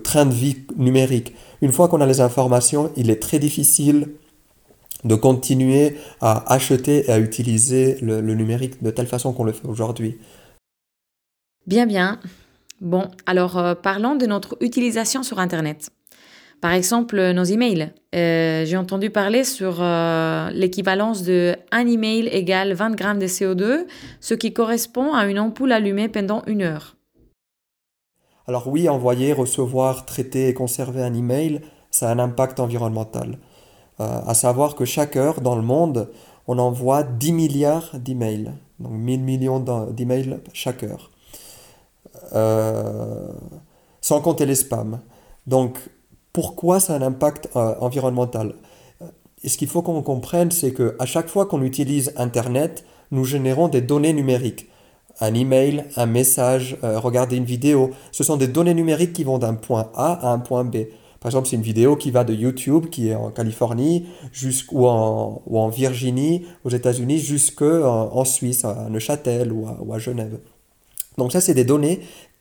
train 0.05 0.27
de 0.27 0.35
vie 0.35 0.59
numérique. 0.77 1.35
Une 1.63 1.73
fois 1.73 1.89
qu'on 1.89 2.03
a 2.03 2.07
les 2.07 2.21
informations, 2.21 2.93
il 2.95 3.09
est 3.09 3.23
très 3.23 3.39
difficile 3.39 4.11
de 5.05 5.15
continuer 5.15 5.97
à 6.21 6.53
acheter 6.53 7.07
et 7.07 7.11
à 7.11 7.19
utiliser 7.19 7.97
le, 8.03 8.21
le 8.21 8.35
numérique 8.35 8.83
de 8.83 8.91
telle 8.91 9.07
façon 9.07 9.33
qu'on 9.33 9.45
le 9.45 9.53
fait 9.53 9.67
aujourd'hui. 9.67 10.19
Bien, 11.67 11.87
bien. 11.87 12.21
Bon, 12.83 13.09
alors 13.25 13.57
euh, 13.57 13.75
parlons 13.75 14.15
de 14.15 14.27
notre 14.27 14.59
utilisation 14.61 15.23
sur 15.23 15.39
Internet. 15.39 15.91
Par 16.63 16.73
exemple, 16.75 17.21
nos 17.33 17.43
emails. 17.43 17.91
Euh, 18.15 18.65
j'ai 18.65 18.77
entendu 18.77 19.11
parler 19.11 19.43
sur 19.43 19.79
euh, 19.81 20.49
l'équivalence 20.51 21.25
de 21.25 21.57
un 21.73 21.89
email 21.89 22.29
égale 22.29 22.73
20 22.73 22.95
grammes 22.95 23.19
de 23.19 23.27
CO2, 23.27 23.87
ce 24.21 24.35
qui 24.35 24.53
correspond 24.53 25.13
à 25.13 25.27
une 25.27 25.41
ampoule 25.41 25.73
allumée 25.73 26.09
pendant 26.09 26.45
une 26.47 26.63
heure. 26.63 26.95
Alors 28.47 28.69
oui, 28.69 28.89
envoyer, 28.89 29.33
recevoir, 29.33 30.07
traiter 30.07 30.47
et 30.49 30.55
conserver 30.55 31.03
un 31.03 31.15
email, 31.15 31.63
ça 31.91 32.09
a 32.09 32.13
un 32.13 32.21
impact 32.21 32.61
environnemental. 32.61 33.39
Euh, 33.99 34.21
à 34.25 34.35
savoir 34.35 34.77
que 34.77 34.85
chaque 34.85 35.17
heure 35.17 35.41
dans 35.41 35.57
le 35.57 35.63
monde, 35.63 36.13
on 36.47 36.61
envoie 36.61 37.03
10 37.03 37.33
milliards 37.33 37.91
d'emails. 37.95 38.53
Donc 38.79 38.93
1000 38.93 39.21
millions 39.21 39.59
d'emails 39.91 40.39
chaque 40.53 40.85
heure. 40.85 41.11
sans 44.01 44.21
compter 44.21 44.47
les 44.47 44.55
spams. 44.55 45.01
Donc 45.49 45.81
pourquoi 46.33 46.81
ça 46.81 46.95
a 46.95 46.97
un 46.97 47.03
impact 47.03 47.49
euh, 47.57 47.75
environnemental 47.81 48.55
Et 49.45 49.49
ce 49.49 49.59
qu'il 49.59 49.69
faut 49.69 49.83
qu'on 49.83 50.03
comprenne, 50.03 50.51
c'est 50.51 50.73
qu'à 50.73 51.05
chaque 51.05 51.29
fois 51.29 51.47
qu'on 51.47 51.63
utilise 51.63 52.13
Internet, 52.17 52.85
nous 53.11 53.25
générons 53.25 53.69
des 53.69 53.81
données 53.81 54.13
numériques. 54.13 54.69
Un 55.21 55.35
email, 55.35 55.85
un 55.97 56.07
message, 56.07 56.79
euh, 56.83 56.99
regarder 56.99 57.37
une 57.37 57.45
vidéo, 57.45 57.91
ce 58.13 58.25
sont 58.25 58.37
des 58.37 58.49
données 58.49 58.75
numériques 58.75 59.13
qui 59.13 59.25
vont 59.25 59.39
d'un 59.39 59.55
point 59.55 59.91
A 59.95 60.29
à 60.29 60.33
un 60.33 60.39
point 60.39 60.65
B. 60.65 60.87
Par 61.21 61.31
exemple, 61.31 61.47
c'est 61.47 61.57
une 61.57 61.63
vidéo 61.63 61.95
qui 61.95 62.11
va 62.11 62.25
de 62.25 62.35
YouTube, 62.35 62.87
qui 62.89 63.11
est 63.11 63.15
en 63.15 63.31
Californie, 63.31 64.07
ou 64.73 64.89
en, 64.89 65.43
ou 65.47 65.59
en 65.59 65.69
Virginie, 65.69 66.47
aux 66.65 66.71
États-Unis, 66.71 67.19
jusqu'en 67.19 68.11
en 68.13 68.25
Suisse, 68.25 68.65
à 68.65 68.89
Neuchâtel 68.91 69.53
ou 69.53 69.69
à, 69.69 69.77
ou 69.81 69.93
à 69.93 69.99
Genève. 69.99 70.41
Donc 71.19 71.31
ça, 71.31 71.41
c'est 71.41 71.55
des 71.55 71.65
données 71.65 72.01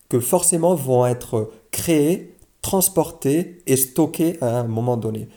que 0.09 0.19
forcément 0.19 0.73
vont 0.73 1.05
être 1.05 1.51
créées 1.71 2.30
transporter 2.61 3.63
et 3.67 3.75
stocker 3.75 4.37
à 4.41 4.59
un 4.59 4.67
moment 4.67 4.97
donné. 4.97 5.29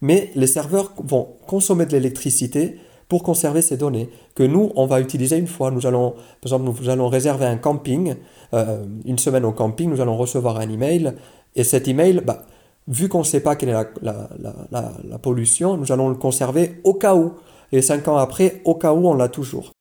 Mais 0.00 0.30
les 0.34 0.46
serveurs 0.46 0.92
vont 0.98 1.36
consommer 1.46 1.86
de 1.86 1.92
l'électricité 1.92 2.76
pour 3.08 3.22
conserver 3.22 3.60
ces 3.60 3.76
données 3.76 4.08
que 4.34 4.44
nous, 4.44 4.70
on 4.76 4.86
va 4.86 5.00
utiliser 5.00 5.36
une 5.36 5.48
fois. 5.48 5.70
Nous 5.70 5.86
allons, 5.86 6.12
par 6.12 6.44
exemple, 6.44 6.70
nous 6.80 6.88
allons 6.88 7.08
réserver 7.08 7.44
un 7.44 7.56
camping, 7.56 8.14
euh, 8.54 8.84
une 9.04 9.18
semaine 9.18 9.44
au 9.44 9.52
camping, 9.52 9.90
nous 9.90 10.00
allons 10.00 10.16
recevoir 10.16 10.58
un 10.58 10.70
email, 10.70 11.14
et 11.56 11.64
cet 11.64 11.88
email, 11.88 12.22
bah, 12.24 12.46
vu 12.86 13.08
qu'on 13.08 13.20
ne 13.20 13.24
sait 13.24 13.40
pas 13.40 13.56
quelle 13.56 13.70
est 13.70 13.84
la, 14.00 15.18
pollution, 15.18 15.76
nous 15.76 15.90
allons 15.92 16.08
le 16.08 16.14
conserver 16.14 16.80
au 16.84 16.94
cas 16.94 17.14
où. 17.14 17.34
Et 17.72 17.82
cinq 17.82 18.08
ans 18.08 18.16
après, 18.16 18.62
au 18.64 18.74
cas 18.74 18.92
où, 18.92 19.06
on 19.06 19.14
l'a 19.14 19.28
toujours. 19.28 19.72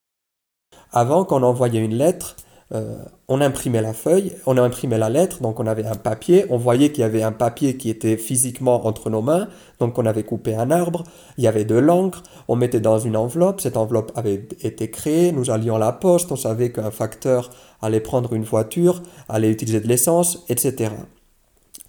Avant, 0.92 1.24
quand 1.24 1.42
on 1.42 1.46
envoyait 1.46 1.84
une 1.84 1.96
lettre, 1.96 2.36
euh, 2.72 2.98
on 3.28 3.42
imprimait 3.42 3.82
la 3.82 3.94
feuille, 3.94 4.34
on 4.46 4.56
imprimait 4.58 5.00
la 5.00 5.10
lettre, 5.10 5.42
donc 5.42 5.60
on 5.60 5.66
avait 5.66 5.86
un 5.86 5.96
papier, 5.96 6.46
on 6.52 6.58
voyait 6.58 6.92
qu'il 6.92 7.02
y 7.02 7.04
avait 7.04 7.24
un 7.24 7.32
papier 7.32 7.78
qui 7.78 7.90
était 7.90 8.16
physiquement 8.16 8.86
entre 8.86 9.10
nos 9.10 9.24
mains, 9.24 9.48
donc 9.80 9.98
on 9.98 10.06
avait 10.06 10.22
coupé 10.22 10.56
un 10.56 10.70
arbre, 10.70 11.04
il 11.38 11.44
y 11.44 11.48
avait 11.48 11.66
de 11.66 11.76
l'encre, 11.76 12.22
on 12.48 12.56
mettait 12.56 12.80
dans 12.80 13.00
une 13.00 13.18
enveloppe, 13.18 13.62
cette 13.62 13.76
enveloppe 13.76 14.12
avait 14.16 14.48
été 14.62 14.92
créée, 14.92 15.32
nous 15.32 15.50
allions 15.50 15.78
à 15.78 15.80
la 15.80 15.92
poste, 15.92 16.32
on 16.32 16.36
savait 16.36 16.72
qu'un 16.72 16.92
facteur 16.92 17.50
allait 17.82 18.02
prendre 18.02 18.34
une 18.34 18.44
voiture, 18.44 19.02
allait 19.30 19.50
utiliser 19.50 19.80
de 19.80 19.88
l'essence, 19.88 20.46
etc. 20.50 20.92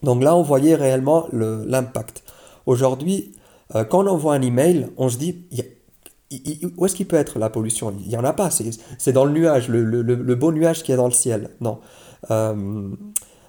Donc 0.02 0.22
là, 0.22 0.34
on 0.34 0.42
voyait 0.42 0.76
réellement 0.76 1.26
l'impact. 1.32 2.22
Aujourd'hui, 2.64 3.34
euh, 3.74 3.84
quand 3.84 4.04
on 4.06 4.10
envoie 4.10 4.34
un 4.34 4.42
email, 4.42 4.88
on 4.96 5.10
se 5.10 5.18
dit, 5.18 5.44
où 6.76 6.86
est-ce 6.86 6.94
qu'il 6.94 7.06
peut 7.06 7.16
être 7.16 7.38
la 7.38 7.50
pollution? 7.50 7.92
Il 8.00 8.08
n'y 8.08 8.16
en 8.16 8.24
a 8.24 8.32
pas, 8.32 8.50
c'est 8.50 9.12
dans 9.12 9.24
le 9.24 9.32
nuage, 9.32 9.68
le, 9.68 10.34
beau 10.34 10.52
nuage 10.52 10.82
qui 10.82 10.92
est 10.92 10.96
dans 10.96 11.06
le 11.06 11.12
ciel. 11.12 11.50
Non. 11.60 11.78
Euh, 12.30 12.88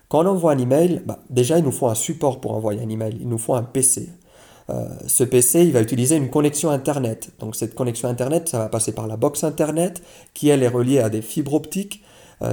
quand 0.10 0.26
on 0.26 0.30
envoie 0.30 0.54
un 0.54 0.58
email, 0.58 1.04
bah, 1.06 1.20
déjà, 1.30 1.58
il 1.58 1.64
nous 1.64 1.72
faut 1.72 1.88
un 1.88 1.96
support 1.96 2.42
pour 2.42 2.54
envoyer 2.54 2.82
un 2.82 2.90
email, 2.90 3.18
il 3.20 3.30
nous 3.30 3.38
faut 3.38 3.54
un 3.54 3.64
PC. 3.64 4.10
Euh, 4.70 4.88
ce 5.06 5.24
PC, 5.24 5.64
il 5.64 5.74
va 5.74 5.82
utiliser 5.82 6.16
une 6.16 6.30
connexion 6.30 6.70
Internet. 6.72 7.32
Donc 7.40 7.56
cette 7.56 7.76
connexion 7.76 8.10
Internet, 8.10 8.50
ça 8.50 8.58
va 8.58 8.70
passer 8.70 8.94
par 8.94 9.08
la 9.08 9.16
box 9.16 9.44
Internet, 9.44 10.02
qui 10.34 10.50
elle 10.50 10.64
est 10.64 10.68
reliée 10.68 11.00
à 11.00 11.10
des 11.10 11.22
fibres 11.22 11.54
optiques. 11.54 12.04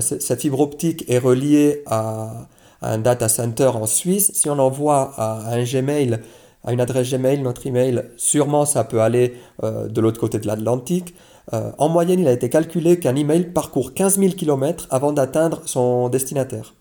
cette 0.01 0.41
fibre 0.41 0.61
optique 0.61 1.05
est 1.09 1.19
reliée 1.19 1.83
à, 1.87 2.49
un 2.83 2.99
data 2.99 3.29
center 3.29 3.69
en 3.75 3.87
Suisse, 3.87 4.31
si 4.35 4.49
on 4.49 4.59
envoie 4.59 5.15
un 5.19 5.65
Gmail, 5.65 6.21
à 6.65 6.73
une 6.73 6.81
adresse 6.81 7.11
Gmail, 7.11 7.41
notre 7.41 7.67
email, 7.67 8.05
sûrement 8.17 8.65
ça 8.65 8.85
peut 8.85 9.01
aller 9.01 9.35
euh, 9.63 9.89
de 9.89 10.01
l'autre 10.01 10.21
côté 10.21 10.39
de 10.39 10.47
l'Atlantique. 10.47 11.15
Euh, 11.53 11.71
en 11.79 11.89
moyenne, 11.89 12.21
il 12.21 12.29
a 12.29 12.33
été 12.33 12.51
calculé 12.51 12.99
qu'un 12.99 13.17
email 13.17 13.53
parcourt 13.53 13.95
15 13.95 14.19
000 14.19 14.33
km 14.35 14.87
avant 14.91 15.13
d'atteindre 15.13 15.63
son 15.65 16.09
destinataire. 16.09 16.75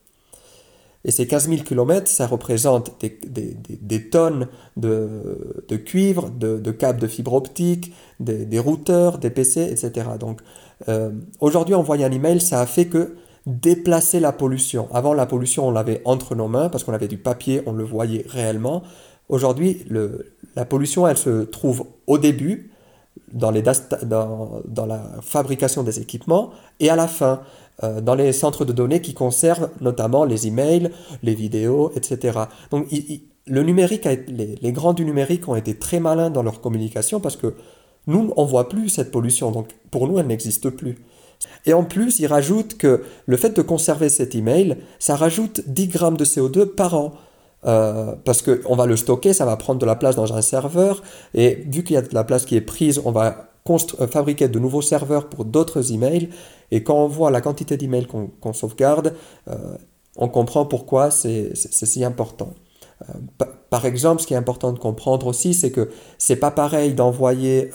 Et 1.05 1.11
ces 1.11 1.25
15 1.25 1.47
000 1.47 1.63
km, 1.63 2.09
ça 2.09 2.27
représente 2.27 2.91
des, 2.99 4.09
tonnes 4.09 4.47
de, 4.75 5.77
cuivre, 5.85 6.29
de, 6.29 6.71
câbles 6.71 6.99
de 6.99 7.07
fibre 7.07 7.33
optique, 7.33 7.93
des, 8.19 8.59
routeurs, 8.59 9.17
des 9.17 9.29
PC, 9.29 9.69
etc. 9.71 10.07
Donc 10.19 10.41
euh, 10.89 11.11
aujourd'hui, 11.39 11.75
envoyer 11.75 12.03
un 12.03 12.11
email, 12.11 12.41
ça 12.41 12.59
a 12.59 12.65
fait 12.65 12.87
que 12.87 13.15
déplacer 13.45 14.19
la 14.19 14.33
pollution. 14.33 14.89
Avant, 14.93 15.13
la 15.13 15.25
pollution, 15.25 15.69
on 15.69 15.71
l'avait 15.71 16.01
entre 16.03 16.35
nos 16.35 16.49
mains 16.49 16.67
parce 16.67 16.83
qu'on 16.83 16.93
avait 16.93 17.07
du 17.07 17.17
papier, 17.17 17.61
on 17.65 17.71
le 17.71 17.85
voyait 17.85 18.25
réellement. 18.27 18.83
Aujourd'hui, 19.29 19.85
la 20.55 20.65
pollution, 20.65 21.07
elle 21.07 21.17
se 21.17 21.43
trouve 21.43 21.85
au 22.07 22.17
début, 22.17 22.71
dans, 23.33 23.51
la 23.51 25.01
fabrication 25.21 25.83
des 25.83 25.99
équipements, 25.99 26.51
et 26.79 26.89
à 26.89 26.95
la 26.95 27.07
fin, 27.07 27.41
euh, 27.83 28.01
dans 28.01 28.15
les 28.15 28.31
centres 28.31 28.65
de 28.65 28.71
données 28.71 29.01
qui 29.01 29.13
conservent 29.13 29.69
notamment 29.81 30.23
les 30.23 30.47
emails, 30.47 30.91
les 31.23 31.35
vidéos, 31.35 31.91
etc. 31.95 32.39
Donc, 32.71 32.87
le 33.45 33.63
numérique, 33.63 34.07
les, 34.27 34.71
grands 34.71 34.93
du 34.93 35.05
numérique 35.05 35.47
ont 35.47 35.55
été 35.55 35.75
très 35.75 35.99
malins 35.99 36.29
dans 36.29 36.43
leur 36.43 36.61
communication 36.61 37.19
parce 37.19 37.35
que 37.35 37.53
nous, 38.07 38.33
on 38.37 38.45
voit 38.45 38.69
plus 38.69 38.89
cette 38.89 39.11
pollution. 39.11 39.51
Donc, 39.51 39.67
pour 39.91 40.07
nous, 40.07 40.17
elle 40.19 40.27
n'existe 40.27 40.69
plus. 40.69 40.97
Et 41.65 41.73
en 41.73 41.83
plus, 41.83 42.19
il 42.19 42.27
rajoute 42.27 42.77
que 42.77 43.03
le 43.25 43.37
fait 43.37 43.55
de 43.55 43.61
conserver 43.61 44.09
cet 44.09 44.33
email, 44.35 44.77
ça 44.99 45.15
rajoute 45.15 45.61
10 45.67 45.87
grammes 45.87 46.17
de 46.17 46.25
CO2 46.25 46.65
par 46.65 46.95
an. 46.95 47.13
Euh, 47.65 48.15
parce 48.23 48.41
qu'on 48.41 48.75
va 48.75 48.85
le 48.85 48.95
stocker, 48.95 49.33
ça 49.33 49.45
va 49.45 49.57
prendre 49.57 49.79
de 49.79 49.85
la 49.85 49.95
place 49.95 50.15
dans 50.15 50.33
un 50.33 50.41
serveur, 50.41 51.01
et 51.33 51.63
vu 51.67 51.83
qu'il 51.83 51.95
y 51.95 51.97
a 51.97 52.01
de 52.01 52.13
la 52.13 52.23
place 52.23 52.45
qui 52.45 52.55
est 52.55 52.61
prise, 52.61 53.01
on 53.03 53.11
va 53.11 53.49
euh, 53.69 54.07
fabriquer 54.07 54.47
de 54.47 54.59
nouveaux 54.59 54.83
serveurs 54.83 55.27
pour 55.27 55.43
d'autres 55.43 55.91
emails, 55.91 56.29
et 56.69 56.83
quand 56.83 56.95
on 56.95 57.07
voit 57.07 57.31
la 57.31 57.41
quantité 57.41 57.75
d'emails 57.75 58.07
qu'on 58.07 58.53
sauvegarde, 58.53 59.15
euh, 59.49 59.75
on 60.17 60.29
comprend 60.29 60.65
pourquoi 60.65 61.11
c'est 61.11 61.55
si 61.55 62.03
important. 62.03 62.53
par 63.69 63.85
exemple, 63.85 64.21
ce 64.21 64.27
qui 64.27 64.33
est 64.33 64.37
important 64.37 64.71
de 64.71 64.79
comprendre 64.79 65.27
aussi, 65.27 65.53
c'est 65.53 65.71
que 65.71 65.89
c'est 66.17 66.37
pas 66.37 66.51
pareil 66.51 66.93
d'envoyer 66.93 67.69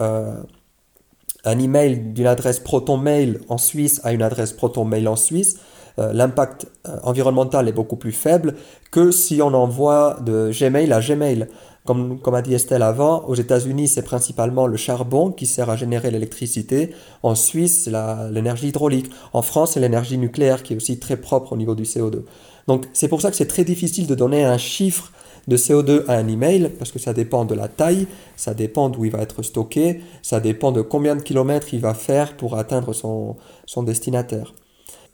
un 1.45 1.59
email 1.59 2.13
d'une 2.13 2.27
adresse 2.27 2.59
ProtonMail 2.59 3.39
en 3.49 3.59
Suisse 3.59 4.01
à 4.03 4.13
une 4.13 4.23
adresse 4.23 4.53
ProtonMail 4.53 5.07
en 5.07 5.17
Suisse, 5.17 5.59
l'impact 5.99 6.67
euh, 6.89 6.97
environnemental 7.03 7.69
est 7.69 7.73
beaucoup 7.73 7.97
plus 7.97 8.13
faible 8.13 8.55
que 8.91 9.11
si 9.11 9.43
on 9.43 9.55
envoie 9.55 10.19
de 10.25 10.51
Gmail 10.53 10.93
à 10.93 11.01
Gmail. 11.01 11.49
Comme, 11.85 12.21
a 12.33 12.43
dit 12.43 12.55
Estelle 12.55 12.83
avant, 12.83 13.25
aux 13.27 13.35
États-Unis, 13.35 13.89
c'est 13.89 14.03
principalement 14.03 14.69
le 14.69 14.77
charbon 14.77 15.33
qui 15.33 15.47
sert 15.47 15.69
à 15.69 15.75
générer 15.75 16.13
l'électricité. 16.13 16.95
En 17.25 17.35
Suisse, 17.35 17.85
c'est 17.85 17.93
l'énergie 18.31 18.69
hydraulique. 18.69 19.11
En 19.33 19.43
France, 19.43 19.73
c'est 19.73 19.81
l'énergie 19.81 20.17
nucléaire 20.17 20.63
qui 20.63 20.75
est 20.75 20.77
aussi 20.77 21.01
très 21.01 21.17
propre 21.17 21.55
au 21.55 21.57
niveau 21.57 21.75
du 21.75 21.83
CO2. 21.83 22.23
Donc, 22.69 22.87
c'est 22.93 23.09
pour 23.09 23.21
ça 23.21 23.31
que 23.31 23.37
c'est 23.37 23.49
très 23.49 23.65
difficile 23.65 24.07
de 24.07 24.15
donner 24.15 24.45
un 24.45 24.59
chiffre 24.59 25.11
de 25.49 25.57
CO2 25.57 26.05
à 26.07 26.13
un 26.13 26.29
email, 26.29 26.71
parce 26.79 26.93
que 26.93 27.01
ça 27.01 27.13
dépend 27.13 27.45
de 27.45 27.57
la 27.57 27.67
taille, 27.67 28.07
ça 28.37 28.55
dépend 28.55 28.89
d'où 28.89 29.05
il 29.05 29.11
va 29.11 29.19
être 29.19 29.43
stocké, 29.43 30.03
ça 30.23 30.39
dépend 30.39 30.71
de 30.71 30.83
combien 30.83 31.17
de 31.17 31.23
kilomètres 31.23 31.75
il 31.75 31.81
va 31.81 31.95
faire 31.95 32.37
pour 32.37 32.57
atteindre 32.57 32.93
son 32.93 33.83
destinataire. 33.83 34.55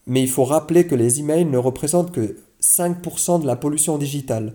Mais 0.08 0.22
il 0.22 0.28
faut 0.28 0.44
rappeler 0.44 0.86
que 0.86 0.94
les 0.94 1.20
emails 1.20 1.44
ne 1.44 1.58
représentent 1.58 2.10
que 2.10 2.36
5% 2.60 3.40
de 3.40 3.46
la 3.46 3.56
pollution 3.56 3.98
digitale. 3.98 4.54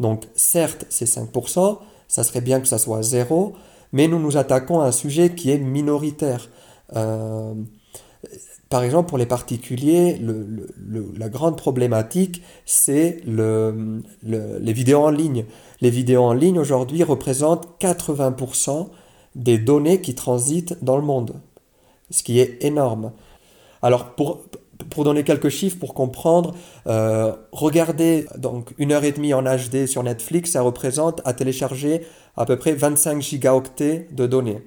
Donc 0.00 0.24
certes, 0.34 0.86
c'est 0.88 1.04
5%, 1.04 1.78
ça 2.08 2.24
serait 2.24 2.40
bien 2.40 2.60
que 2.60 2.66
ça 2.66 2.78
soit 2.78 3.02
zéro, 3.02 3.52
mais 3.92 4.08
nous 4.08 4.18
nous 4.18 4.36
attaquons 4.36 4.80
à 4.80 4.86
un 4.86 4.92
sujet 4.92 5.34
qui 5.34 5.50
est 5.50 5.58
minoritaire. 5.58 6.48
Euh, 6.96 7.54
par 8.70 8.82
exemple, 8.84 9.08
pour 9.08 9.18
les 9.18 9.26
particuliers, 9.26 10.20
la 11.16 11.28
grande 11.28 11.56
problématique, 11.56 12.40
c'est 12.64 13.20
les 13.24 14.72
vidéos 14.72 15.04
en 15.04 15.10
ligne. 15.10 15.44
Les 15.80 15.90
vidéos 15.90 16.22
en 16.22 16.32
ligne 16.32 16.58
aujourd'hui 16.58 17.02
représentent 17.02 17.68
80% 17.80 18.88
des 19.34 19.58
données 19.58 20.00
qui 20.00 20.14
transitent 20.14 20.82
dans 20.82 20.96
le 20.96 21.02
monde, 21.02 21.34
ce 22.10 22.22
qui 22.22 22.38
est 22.38 22.64
énorme. 22.64 23.12
Alors, 23.82 24.14
pour, 24.14 24.44
donner 25.04 25.24
quelques 25.24 25.48
chiffres, 25.48 25.78
pour 25.78 25.94
comprendre, 25.94 26.54
euh, 26.86 27.32
regardez 27.52 28.26
donc 28.36 28.74
une 28.78 28.92
heure 28.92 29.04
et 29.04 29.12
demie 29.12 29.34
en 29.34 29.42
HD 29.42 29.86
sur 29.86 30.02
Netflix, 30.02 30.52
ça 30.52 30.62
représente 30.62 31.20
à 31.24 31.32
télécharger 31.32 32.02
à 32.36 32.44
peu 32.46 32.56
près 32.56 32.72
25 32.72 33.20
gigaoctets 33.22 34.08
de 34.12 34.26
données. 34.26 34.62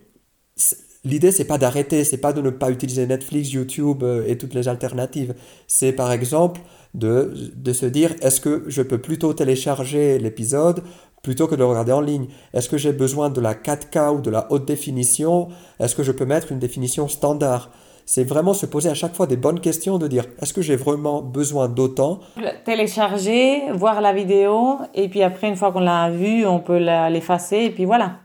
L'idée 1.06 1.32
c'est 1.32 1.46
pas 1.46 1.58
d'arrêter, 1.58 2.06
c'est 2.06 2.18
pas 2.18 2.32
de 2.32 2.42
ne 2.42 2.50
pas 2.50 2.72
utiliser 2.72 3.06
Netflix, 3.06 3.52
YouTube 3.52 4.04
euh, 4.04 4.26
et 4.26 4.38
toutes 4.38 4.54
les 4.54 4.68
alternatives. 4.70 5.36
C'est 5.68 5.92
par 5.92 6.12
exemple 6.12 6.62
de, 6.94 7.34
de 7.56 7.74
se 7.74 7.86
dire 7.86 8.16
est-ce 8.22 8.40
que 8.40 8.64
je 8.68 8.82
peux 8.82 9.00
plutôt 9.00 9.34
télécharger 9.34 10.18
l'épisode 10.18 10.84
plutôt 11.22 11.48
que 11.48 11.56
de 11.56 11.60
le 11.60 11.66
regarder 11.66 11.92
en 11.92 12.02
ligne? 12.02 12.28
Est-ce 12.54 12.70
que 12.70 12.78
j'ai 12.78 12.94
besoin 12.94 13.30
de 13.30 13.42
la 13.42 13.54
4K 13.54 14.16
ou 14.18 14.22
de 14.22 14.30
la 14.30 14.52
haute 14.52 14.66
définition? 14.66 15.50
Est-ce 15.80 15.96
que 15.96 16.04
je 16.04 16.12
peux 16.12 16.26
mettre 16.26 16.52
une 16.52 16.60
définition 16.60 17.08
standard? 17.08 17.72
C'est 18.06 18.24
vraiment 18.24 18.54
se 18.54 18.66
poser 18.66 18.90
à 18.90 18.94
chaque 18.94 19.16
fois 19.16 19.28
des 19.28 19.38
bonnes 19.38 19.60
questions 19.60 19.98
de 19.98 20.08
dire 20.08 20.26
est-ce 20.42 20.54
que 20.54 20.62
j'ai 20.62 20.76
vraiment 20.76 21.22
besoin 21.22 21.70
d'autant? 21.70 22.20
Télécharger, 22.66 23.72
voir 23.74 24.02
la 24.02 24.14
vidéo 24.14 24.78
et 24.94 25.08
puis 25.08 25.24
après 25.24 25.48
une 25.48 25.56
fois 25.56 25.72
qu'on 25.72 25.80
l'a 25.80 26.10
vue, 26.10 26.46
on 26.46 26.60
peut 26.60 26.78
l'effacer 26.78 27.58
et 27.58 27.70
puis 27.70 27.86
voilà. 27.86 28.20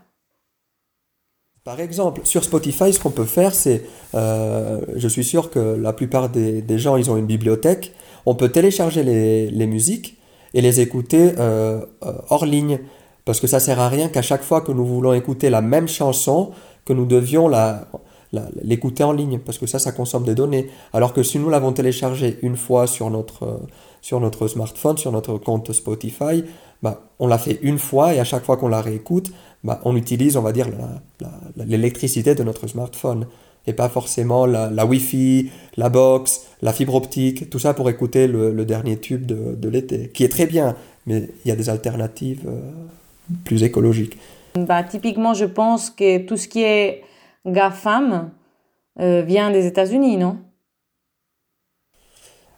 Par 1.63 1.79
exemple, 1.79 2.21
sur 2.23 2.43
Spotify, 2.43 2.91
ce 2.93 2.99
qu'on 2.99 3.11
peut 3.11 3.25
faire, 3.25 3.53
c'est, 3.53 3.83
euh, 4.15 4.79
je 4.95 5.07
suis 5.07 5.23
sûr 5.23 5.51
que 5.51 5.59
la 5.59 5.93
plupart 5.93 6.29
des, 6.29 6.63
gens, 6.79 6.95
ils 6.95 7.11
ont 7.11 7.17
une 7.17 7.27
bibliothèque. 7.27 7.93
On 8.25 8.33
peut 8.33 8.49
télécharger 8.49 9.03
les, 9.03 9.67
musiques 9.67 10.17
et 10.53 10.61
les 10.61 10.79
écouter 10.79 11.33
euh, 11.37 11.81
euh, 12.03 12.13
hors 12.29 12.45
ligne. 12.45 12.79
Parce 13.25 13.39
que 13.39 13.45
ça 13.45 13.59
sert 13.59 13.79
à 13.79 13.89
rien 13.89 14.09
qu'à 14.09 14.23
chaque 14.23 14.41
fois 14.41 14.61
que 14.61 14.71
nous 14.71 14.85
voulons 14.85 15.13
écouter 15.13 15.51
la 15.51 15.61
même 15.61 15.87
chanson, 15.87 16.51
que 16.85 16.93
nous 16.93 17.05
devions 17.05 17.47
l'écouter 18.63 19.03
en 19.03 19.11
ligne. 19.11 19.39
Parce 19.39 19.57
que 19.57 19.65
ça, 19.65 19.79
ça 19.79 19.91
consomme 19.91 20.23
des 20.23 20.35
données. 20.35 20.69
Alors 20.93 21.13
que 21.13 21.23
si 21.23 21.39
nous 21.39 21.49
l'avons 21.49 21.71
téléchargé 21.71 22.39
une 22.41 22.57
fois 22.57 22.87
sur 22.87 23.09
notre, 23.09 23.61
sur 24.01 24.19
notre 24.19 24.47
smartphone, 24.47 24.97
sur 24.97 25.11
notre 25.11 25.37
compte 25.37 25.71
Spotify, 25.71 26.43
bah, 26.81 27.01
on 27.19 27.27
l'a 27.27 27.37
fait 27.37 27.59
une 27.61 27.77
fois 27.77 28.13
et 28.13 28.19
à 28.19 28.23
chaque 28.23 28.43
fois 28.43 28.57
qu'on 28.57 28.69
la 28.69 28.81
réécoute, 28.81 29.31
bah, 29.63 29.81
on 29.83 29.95
utilise, 29.95 30.37
on 30.37 30.41
va 30.41 30.53
dire, 30.53 30.67
l'électricité 31.57 32.35
de 32.35 32.43
notre 32.43 32.67
smartphone 32.67 33.25
et 33.67 33.73
pas 33.73 33.89
forcément 33.89 34.45
la, 34.45 34.85
Wi-Fi, 34.85 35.51
la 35.75 35.89
box, 35.89 36.47
la 36.61 36.73
fibre 36.73 36.95
optique, 36.95 37.49
tout 37.49 37.59
ça 37.59 37.73
pour 37.73 37.89
écouter 37.89 38.27
le, 38.27 38.65
dernier 38.65 38.97
tube 38.97 39.25
de, 39.25 39.69
l'été, 39.69 40.09
qui 40.13 40.23
est 40.23 40.29
très 40.29 40.45
bien, 40.45 40.75
mais 41.05 41.29
il 41.43 41.49
y 41.49 41.51
a 41.51 41.55
des 41.55 41.69
alternatives 41.69 42.45
euh, 42.47 42.59
plus 43.43 43.63
écologiques. 43.63 44.17
Bah, 44.55 44.83
typiquement, 44.83 45.33
je 45.33 45.45
pense 45.45 45.89
que 45.89 46.19
tout 46.19 46.37
ce 46.37 46.47
qui 46.47 46.63
est 46.63 47.03
GAFAM 47.45 48.31
euh, 48.99 49.21
vient 49.21 49.51
des 49.51 49.65
États-Unis, 49.65 50.17
non? 50.17 50.37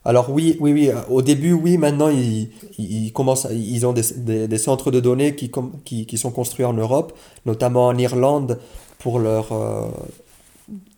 Alors 0.03 0.31
oui, 0.31 0.57
oui, 0.59 0.73
oui. 0.73 0.89
Au 1.09 1.21
début, 1.21 1.53
oui. 1.53 1.77
Maintenant, 1.77 2.09
ils, 2.09 2.49
ils 2.79 3.13
commencent, 3.13 3.47
ils 3.51 3.85
ont 3.85 3.93
des, 3.93 4.47
des, 4.47 4.57
centres 4.57 4.89
de 4.89 4.99
données 4.99 5.35
qui, 5.35 5.51
qui, 5.85 6.17
sont 6.17 6.31
construits 6.31 6.65
en 6.65 6.73
Europe, 6.73 7.15
notamment 7.45 7.85
en 7.85 7.97
Irlande, 7.97 8.59
pour 8.97 9.19
leur 9.19 9.51
euh, 9.51 9.89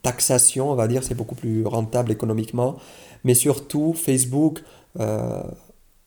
taxation, 0.03 0.71
on 0.71 0.75
va 0.75 0.87
dire. 0.87 1.03
C'est 1.03 1.15
beaucoup 1.15 1.35
plus 1.35 1.65
rentable 1.65 2.11
économiquement. 2.13 2.77
Mais 3.25 3.33
surtout, 3.33 3.93
Facebook, 3.93 4.63
euh, 4.99 5.43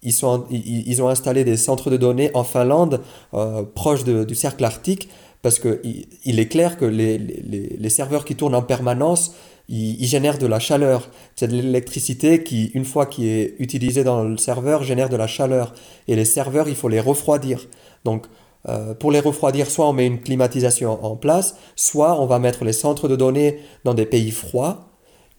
ils, 0.00 0.12
sont, 0.14 0.46
ils, 0.50 1.02
ont 1.02 1.08
installé 1.08 1.44
des 1.44 1.58
centres 1.58 1.90
de 1.90 1.98
données 1.98 2.30
en 2.32 2.44
Finlande, 2.44 3.02
euh, 3.34 3.62
proche 3.62 4.04
du 4.04 4.34
cercle 4.34 4.64
arctique, 4.64 5.10
parce 5.46 5.60
qu'il 5.60 6.08
il 6.24 6.40
est 6.40 6.48
clair 6.48 6.76
que 6.76 6.84
les, 6.84 7.88
serveurs 7.88 8.24
qui 8.24 8.34
tournent 8.34 8.56
en 8.56 8.62
permanence 8.62 9.32
il, 9.68 10.04
génère 10.04 10.38
de 10.38 10.46
la 10.48 10.58
chaleur. 10.58 11.08
C'est 11.36 11.46
de 11.46 11.52
l'électricité 11.52 12.42
qui, 12.42 12.72
une 12.74 12.84
fois 12.84 13.06
qui 13.06 13.28
est 13.28 13.54
utilisée 13.60 14.02
dans 14.02 14.24
le 14.24 14.38
serveur, 14.38 14.82
génère 14.82 15.08
de 15.08 15.14
la 15.14 15.28
chaleur. 15.28 15.72
Et 16.08 16.16
les 16.16 16.24
serveurs, 16.24 16.68
il 16.68 16.74
faut 16.74 16.88
les 16.88 16.98
refroidir. 16.98 17.68
Donc, 18.04 18.26
euh, 18.68 18.92
pour 18.94 19.12
les 19.12 19.20
refroidir, 19.20 19.70
soit 19.70 19.88
on 19.88 19.92
met 19.92 20.08
une 20.08 20.18
climatisation 20.18 21.04
en 21.04 21.14
place, 21.14 21.56
soit 21.76 22.20
on 22.20 22.26
va 22.26 22.40
mettre 22.40 22.64
les 22.64 22.72
centres 22.72 23.06
de 23.06 23.14
données 23.14 23.60
dans 23.84 23.94
des 23.94 24.06
pays 24.06 24.32
froids 24.32 24.88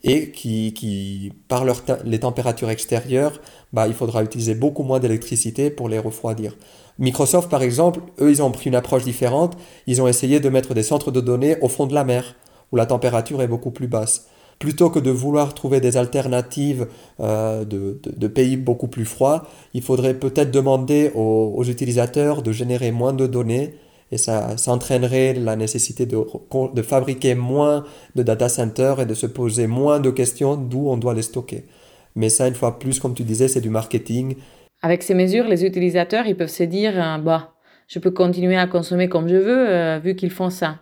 et 0.04 0.30
qui, 0.30 1.32
par 1.48 1.64
leur 1.64 1.82
les 2.04 2.20
températures 2.20 2.70
extérieures, 2.70 3.40
bah, 3.72 3.88
il 3.88 3.94
faudra 3.94 4.22
utiliser 4.22 4.54
beaucoup 4.54 4.82
moins 4.82 5.00
d'électricité 5.00 5.70
pour 5.70 5.88
les 5.88 5.98
refroidir. 5.98 6.56
Microsoft, 6.98 7.48
par 7.48 7.62
exemple, 7.62 8.00
eux, 8.20 8.30
ils 8.30 8.42
ont 8.42 8.50
pris 8.50 8.68
une 8.68 8.74
approche 8.74 9.04
différente. 9.04 9.56
Ils 9.86 10.02
ont 10.02 10.08
essayé 10.08 10.40
de 10.40 10.48
mettre 10.48 10.74
des 10.74 10.82
centres 10.82 11.10
de 11.10 11.20
données 11.20 11.56
au 11.60 11.68
fond 11.68 11.86
de 11.86 11.94
la 11.94 12.04
mer 12.04 12.34
où 12.72 12.76
la 12.76 12.86
température 12.86 13.40
est 13.42 13.48
beaucoup 13.48 13.70
plus 13.70 13.86
basse. 13.86 14.26
Plutôt 14.58 14.90
que 14.90 14.98
de 14.98 15.10
vouloir 15.10 15.54
trouver 15.54 15.80
des 15.80 15.96
alternatives 15.96 16.88
euh, 17.20 17.64
de, 17.64 18.00
de, 18.04 18.26
pays 18.26 18.56
beaucoup 18.56 18.88
plus 18.88 19.04
froids, 19.04 19.46
il 19.72 19.82
faudrait 19.82 20.14
peut-être 20.14 20.50
demander 20.50 21.12
aux, 21.14 21.62
utilisateurs 21.64 22.42
de 22.42 22.50
générer 22.50 22.90
moins 22.90 23.12
de 23.12 23.28
données 23.28 23.74
et 24.10 24.18
ça, 24.18 24.56
ça 24.56 24.72
entraînerait 24.72 25.34
la 25.34 25.56
nécessité 25.56 26.06
de, 26.06 26.18
de 26.74 26.82
fabriquer 26.82 27.34
moins 27.34 27.84
de 28.14 28.22
data 28.22 28.48
centers 28.48 29.00
et 29.00 29.06
de 29.06 29.14
se 29.14 29.26
poser 29.26 29.66
moins 29.66 30.00
de 30.00 30.10
questions 30.10 30.56
d'où 30.56 30.88
on 30.88 30.96
doit 30.96 31.14
les 31.14 31.22
stocker. 31.22 31.64
Mais 32.14 32.28
ça, 32.28 32.48
une 32.48 32.54
fois 32.54 32.78
plus, 32.78 33.00
comme 33.00 33.14
tu 33.14 33.22
disais, 33.22 33.48
c'est 33.48 33.60
du 33.60 33.70
marketing. 33.70 34.36
Avec 34.82 35.02
ces 35.02 35.14
mesures, 35.14 35.44
les 35.44 35.64
utilisateurs, 35.64 36.26
ils 36.26 36.36
peuvent 36.36 36.48
se 36.48 36.62
dire, 36.62 36.92
euh, 36.96 37.18
bah, 37.18 37.54
je 37.88 37.98
peux 37.98 38.10
continuer 38.10 38.56
à 38.56 38.66
consommer 38.66 39.08
comme 39.08 39.28
je 39.28 39.36
veux, 39.36 39.68
euh, 39.68 39.98
vu 39.98 40.14
qu'ils 40.14 40.30
font 40.30 40.50
ça. 40.50 40.78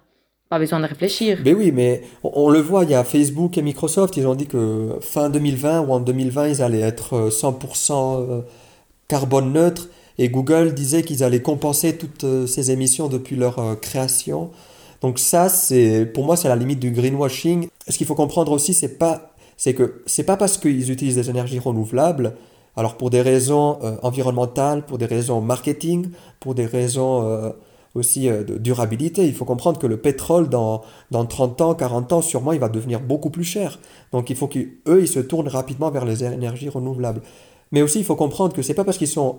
Pas 0.48 0.60
besoin 0.60 0.78
de 0.78 0.86
réfléchir. 0.86 1.40
Mais 1.44 1.54
oui, 1.54 1.72
mais 1.72 2.02
on, 2.22 2.50
le 2.50 2.60
voit, 2.60 2.84
il 2.84 2.90
y 2.90 2.94
a 2.94 3.02
Facebook 3.02 3.58
et 3.58 3.62
Microsoft, 3.62 4.16
ils 4.16 4.28
ont 4.28 4.36
dit 4.36 4.46
que 4.46 4.96
fin 5.00 5.28
2020 5.28 5.80
ou 5.80 5.92
en 5.92 5.98
2020, 5.98 6.48
ils 6.48 6.62
allaient 6.62 6.80
être 6.80 7.30
100% 7.30 7.92
euh, 7.92 8.30
euh, 8.30 8.40
carbone 9.08 9.52
neutre. 9.52 9.88
Et 10.18 10.28
Google 10.28 10.74
disait 10.74 11.02
qu'ils 11.02 11.22
allaient 11.22 11.42
compenser 11.42 11.96
toutes 11.96 12.24
euh, 12.24 12.46
ces 12.46 12.70
émissions 12.70 13.08
depuis 13.08 13.36
leur 13.36 13.80
création. 13.80 14.50
Donc 15.02 15.18
ça, 15.18 15.48
c'est 15.48 16.06
pour 16.06 16.24
moi, 16.24 16.36
c'est 16.36 16.48
la 16.48 16.56
limite 16.56 16.80
du 16.80 16.90
greenwashing. 16.90 17.68
Ce 17.88 17.98
qu'il 17.98 18.06
faut 18.06 18.14
comprendre 18.14 18.52
aussi, 18.52 18.74
c'est 18.74 18.98
pas, 18.98 19.32
c'est 19.56 19.74
que 19.74 20.02
c'est 20.06 20.24
pas 20.24 20.36
parce 20.36 20.56
qu'ils 20.58 20.90
utilisent 20.90 21.16
des 21.16 21.30
énergies 21.30 21.58
renouvelables. 21.58 22.34
Alors 22.76 22.96
pour 22.96 23.10
des 23.10 23.22
raisons 23.22 23.78
environnementales, 24.02 24.84
pour 24.84 24.98
des 24.98 25.06
raisons 25.06 25.40
marketing, 25.40 26.08
pour 26.40 26.54
des 26.54 26.66
raisons 26.66 27.54
aussi 27.96 28.28
euh, 28.28 28.44
de 28.44 28.58
durabilité. 28.58 29.26
Il 29.26 29.34
faut 29.34 29.44
comprendre 29.44 29.78
que 29.78 29.86
le 29.86 29.96
pétrole, 29.96 30.48
dans, 30.48 30.82
dans 31.10 31.24
30 31.24 31.60
ans, 31.62 31.74
40 31.74 32.12
ans, 32.12 32.22
sûrement, 32.22 32.52
il 32.52 32.60
va 32.60 32.68
devenir 32.68 33.00
beaucoup 33.00 33.30
plus 33.30 33.44
cher. 33.44 33.78
Donc 34.12 34.30
il 34.30 34.36
faut 34.36 34.46
qu'eux, 34.46 35.00
ils 35.00 35.08
se 35.08 35.20
tournent 35.20 35.48
rapidement 35.48 35.90
vers 35.90 36.04
les 36.04 36.22
énergies 36.24 36.68
renouvelables. 36.68 37.22
Mais 37.72 37.82
aussi, 37.82 37.98
il 37.98 38.04
faut 38.04 38.16
comprendre 38.16 38.54
que 38.54 38.62
c'est 38.62 38.74
pas 38.74 38.84
parce 38.84 38.98
qu'ils 38.98 39.08
sont 39.08 39.38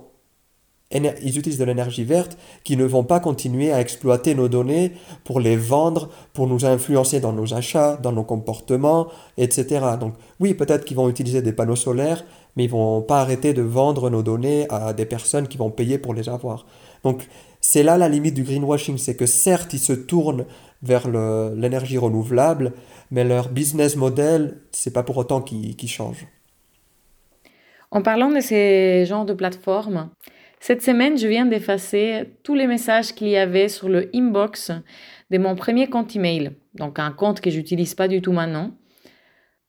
ils 0.92 1.38
utilisent 1.38 1.58
de 1.58 1.66
l'énergie 1.66 2.06
verte 2.06 2.38
qu'ils 2.64 2.78
ne 2.78 2.86
vont 2.86 3.04
pas 3.04 3.20
continuer 3.20 3.74
à 3.74 3.82
exploiter 3.82 4.36
nos 4.36 4.48
données 4.48 4.94
pour 5.26 5.40
les 5.40 5.58
vendre, 5.58 6.10
pour 6.34 6.48
nous 6.48 6.66
influencer 6.66 7.20
dans 7.20 7.34
nos 7.34 7.54
achats, 7.54 7.98
dans 7.98 8.14
nos 8.14 8.24
comportements, 8.24 9.08
etc. 9.38 9.86
Donc 10.00 10.14
oui, 10.40 10.54
peut-être 10.54 10.86
qu'ils 10.86 10.96
vont 10.96 11.10
utiliser 11.10 11.42
des 11.42 11.52
panneaux 11.52 11.76
solaires, 11.76 12.24
mais 12.56 12.64
ils 12.64 12.70
vont 12.70 13.02
pas 13.02 13.20
arrêter 13.20 13.54
de 13.54 13.62
vendre 13.62 14.10
nos 14.10 14.24
données 14.24 14.66
à 14.70 14.94
des 14.94 15.06
personnes 15.06 15.48
qui 15.48 15.58
vont 15.58 15.72
payer 15.72 15.98
pour 15.98 16.14
les 16.14 16.30
avoir. 16.30 16.66
Donc 17.04 17.28
c'est 17.60 17.84
là 17.84 17.98
la 17.98 18.08
limite 18.08 18.34
du 18.34 18.44
greenwashing, 18.44 18.98
c'est 18.98 19.16
que 19.16 19.26
certes, 19.26 19.74
ils 19.74 19.80
se 19.80 19.94
tournent 19.94 20.46
vers 20.84 21.10
l'énergie 21.10 21.98
renouvelable, 21.98 22.74
mais 23.12 23.24
leur 23.24 23.50
business 23.50 23.96
model, 23.96 24.62
c'est 24.72 24.94
pas 24.94 25.04
pour 25.04 25.18
autant 25.18 25.42
qu'ils 25.42 25.90
changent. 25.90 26.28
En 27.92 28.02
parlant 28.02 28.30
de 28.30 28.40
ces 28.40 29.06
genres 29.06 29.26
de 29.26 29.34
plateformes, 29.34 30.10
cette 30.60 30.82
semaine, 30.82 31.18
je 31.18 31.28
viens 31.28 31.46
d'effacer 31.46 32.38
tous 32.44 32.56
les 32.56 32.68
messages 32.68 33.14
qu'il 33.14 33.30
y 33.30 33.38
avait 33.38 33.70
sur 33.70 33.90
le 33.90 34.10
inbox 34.16 34.72
de 35.30 35.38
mon 35.38 35.56
premier 35.56 35.88
compte 35.88 36.16
email, 36.16 36.52
donc 36.74 37.00
un 37.00 37.12
compte 37.12 37.42
que 37.42 37.50
j'utilise 37.50 37.96
pas 37.96 38.08
du 38.08 38.22
tout 38.22 38.32
maintenant. 38.32 38.72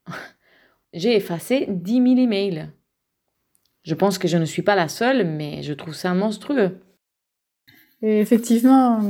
J'ai 0.94 1.14
effacé 1.16 1.66
10 1.68 1.92
000 1.92 2.04
emails. 2.18 2.68
Je 3.82 3.94
pense 3.94 4.18
que 4.18 4.28
je 4.28 4.38
ne 4.38 4.44
suis 4.44 4.62
pas 4.62 4.74
la 4.74 4.88
seule, 4.88 5.26
mais 5.26 5.62
je 5.62 5.72
trouve 5.72 5.94
ça 5.94 6.14
monstrueux. 6.14 6.80
Effectivement, 8.00 9.00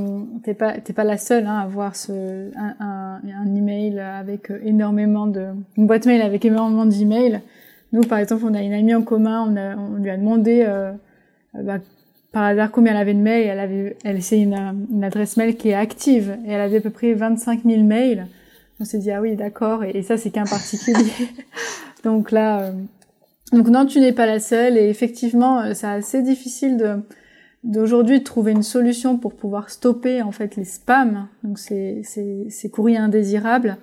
t'es 0.43 0.55
pas 0.55 0.77
pas 0.81 1.05
la 1.05 1.19
seule 1.19 1.47
hein, 1.47 1.59
à 1.59 1.63
avoir 1.63 1.95
ce 1.95 2.51
un, 2.57 2.75
un, 2.81 3.21
un, 3.23 3.55
email 3.55 4.01
avec 4.01 4.51
énormément 4.63 5.27
de 5.27 5.49
une 5.77 5.87
boîte 5.87 6.07
mail 6.07 6.23
avec 6.23 6.45
énormément 6.47 6.87
d'emails. 6.87 7.43
Nous, 7.93 8.01
par 8.03 8.19
exemple, 8.19 8.45
on 8.47 8.55
a 8.55 8.63
une 8.63 8.73
amie 8.73 8.95
en 8.95 9.03
commun, 9.03 9.47
on, 9.47 9.57
a, 9.57 9.77
on 9.77 9.97
lui 9.97 10.09
a 10.09 10.17
demandé 10.17 10.65
euh, 10.67 10.93
bah, 11.55 11.79
par 12.33 12.45
hasard 12.45 12.71
combien 12.71 12.93
elle 12.93 12.99
avait 12.99 13.15
de 13.15 13.21
mails. 13.21 13.47
Elle 13.47 13.61
avait 13.61 13.97
elle 14.05 14.23
c'est 14.23 14.41
une, 14.41 14.87
une 14.93 15.05
adresse 15.05 15.37
mail 15.37 15.57
qui 15.57 15.71
est 15.71 15.75
active 15.75 16.37
et 16.47 16.53
elle 16.53 16.61
avait 16.61 16.79
à 16.79 16.81
peu 16.81 16.91
près 16.91 17.15
25 17.15 17.63
000 17.65 17.83
mails. 17.83 18.27
On 18.81 18.85
s'est 18.85 18.99
dit 18.99 19.11
ah 19.11 19.21
oui 19.21 19.37
d'accord 19.37 19.85
et, 19.85 20.03
ça 20.03 20.17
c'est 20.17 20.31
qu'un 20.31 20.45
particulier. 20.45 21.13
donc 22.05 22.31
là 22.31 22.61
euh, 22.61 22.73
donc 23.53 23.69
non 23.69 23.87
tu 23.87 24.01
n'es 24.01 24.13
pas 24.13 24.27
la 24.27 24.41
seule 24.41 24.77
et 24.77 24.89
effectivement 24.89 25.61
euh, 25.61 25.75
c'est 25.75 25.87
assez 25.87 26.23
difficile 26.23 26.77
de 26.77 26.97
d'aujourd'hui 27.65 28.21
de 28.21 28.25
trouver 28.25 28.53
une 28.53 28.63
solution 28.63 29.19
pour 29.19 29.35
pouvoir 29.35 29.69
stopper 29.69 30.23
en 30.23 30.31
fait 30.31 30.55
les 30.57 30.65
spams, 30.65 31.27
donc 31.43 31.59
ces, 31.59 32.03
ces, 32.05 32.47
ces 32.51 32.71
courriers 32.71 32.99
indésirables. 32.99 33.79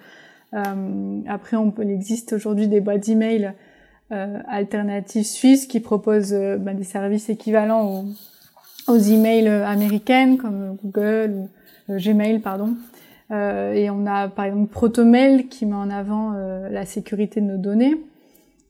Euh, 0.53 1.19
après, 1.27 1.57
on, 1.57 1.73
il 1.81 1.91
existe 1.91 2.33
aujourd'hui 2.33 2.67
des 2.67 2.79
boîtes 2.79 3.05
d'email 3.05 3.53
euh, 4.11 4.39
alternatives 4.47 5.25
suisses 5.25 5.67
qui 5.67 5.79
proposent 5.79 6.33
euh, 6.33 6.57
bah, 6.57 6.73
des 6.73 6.83
services 6.83 7.29
équivalents 7.29 8.05
aux, 8.87 8.93
aux 8.93 8.97
emails 8.97 9.47
américaines 9.47 10.37
comme 10.37 10.77
Google 10.83 11.33
ou 11.33 11.49
euh, 11.91 11.99
Gmail, 11.99 12.39
pardon. 12.39 12.75
Euh, 13.31 13.73
et 13.73 13.89
on 13.89 14.05
a 14.05 14.27
par 14.27 14.45
exemple 14.45 14.71
Protomail 14.71 15.47
qui 15.47 15.65
met 15.65 15.75
en 15.75 15.89
avant 15.89 16.33
la 16.33 16.85
sécurité 16.85 17.41
de 17.41 17.47
nos 17.47 17.57
données 17.57 17.95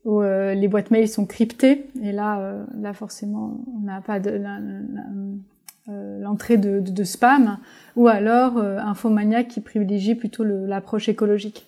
où 0.06 0.22
euh, 0.22 0.54
les 0.54 0.68
boîtes 0.68 0.92
mail 0.92 1.10
sont 1.10 1.26
cryptées 1.26 1.88
et 2.02 2.12
là, 2.12 2.40
euh, 2.40 2.64
là 2.80 2.94
forcément, 2.94 3.58
on 3.76 3.82
n'a 3.82 4.02
pas 4.02 4.20
euh, 4.20 6.22
l'entrée 6.22 6.58
de, 6.58 7.04
spam, 7.04 7.58
ou 7.96 8.08
alors 8.08 8.58
Infomania 8.58 9.44
qui 9.44 9.62
privilégie 9.62 10.16
plutôt 10.16 10.44
l'approche 10.44 11.10
écologique. 11.10 11.68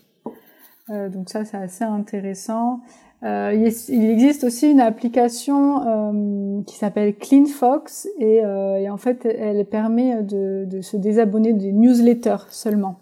donc 0.90 1.30
ça, 1.30 1.46
c'est 1.46 1.58
assez 1.58 1.84
intéressant. 1.84 2.82
Il 3.24 4.10
existe 4.10 4.44
aussi 4.44 4.70
une 4.70 4.80
application 4.80 6.64
qui 6.66 6.76
s'appelle 6.76 7.16
CleanFox 7.16 8.08
et, 8.20 8.38
et, 8.38 8.90
en 8.90 8.98
fait, 8.98 9.26
elle 9.26 9.66
permet 9.66 10.22
de, 10.22 10.82
se 10.82 10.98
désabonner 10.98 11.54
des 11.54 11.72
newsletters 11.72 12.46
seulement. 12.50 13.00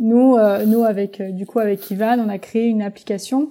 Nous, 0.00 0.36
nous 0.66 0.84
avec 0.84 1.20
du 1.20 1.44
coup 1.44 1.58
avec 1.58 1.90
Ivan, 1.90 2.18
on 2.24 2.28
a 2.28 2.38
créé 2.38 2.66
une 2.66 2.82
application 2.82 3.50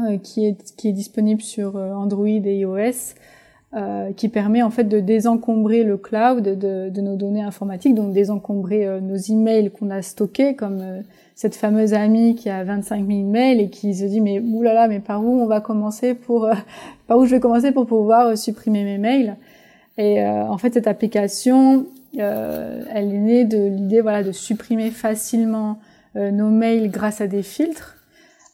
euh, 0.00 0.18
qui, 0.18 0.44
est, 0.44 0.74
qui 0.74 0.88
est 0.88 0.92
disponible 0.92 1.40
sur 1.40 1.76
euh, 1.76 1.92
Android 1.92 2.26
et 2.26 2.56
iOS, 2.56 3.14
euh, 3.76 4.12
qui 4.12 4.28
permet 4.28 4.62
en 4.62 4.70
fait 4.70 4.84
de 4.84 5.00
désencombrer 5.00 5.82
le 5.82 5.96
cloud 5.96 6.44
de, 6.44 6.90
de 6.90 7.00
nos 7.00 7.16
données 7.16 7.42
informatiques, 7.42 7.96
donc 7.96 8.12
désencombrer 8.12 8.86
euh, 8.86 9.00
nos 9.00 9.16
emails 9.16 9.70
qu'on 9.70 9.90
a 9.90 10.00
stockés, 10.00 10.54
comme 10.54 11.02
cette 11.34 11.56
fameuse 11.56 11.92
amie 11.92 12.36
qui 12.36 12.48
a 12.50 12.62
25 12.62 13.04
000 13.04 13.22
mails 13.22 13.60
et 13.60 13.70
qui 13.70 13.94
se 13.94 14.04
dit 14.04 14.20
mais 14.20 14.38
oulala 14.38 14.86
mais 14.86 15.00
par 15.00 15.24
où 15.24 15.40
on 15.40 15.46
va 15.46 15.60
commencer 15.60 16.14
pour 16.14 16.48
par 17.08 17.18
où 17.18 17.24
je 17.24 17.32
vais 17.32 17.40
commencer 17.40 17.72
pour 17.72 17.86
pouvoir 17.86 18.38
supprimer 18.38 18.84
mes 18.84 18.98
mails? 18.98 19.36
Et 19.98 20.24
en 20.24 20.58
fait 20.58 20.74
cette 20.74 20.86
application 20.86 21.86
elle 22.16 23.12
est 23.12 23.18
née 23.18 23.44
de 23.44 23.58
l'idée 23.58 24.00
voilà 24.00 24.22
de 24.22 24.32
supprimer 24.32 24.90
facilement 24.90 25.78
nos 26.14 26.50
mails 26.50 26.90
grâce 26.90 27.20
à 27.20 27.26
des 27.26 27.42
filtres 27.42 27.93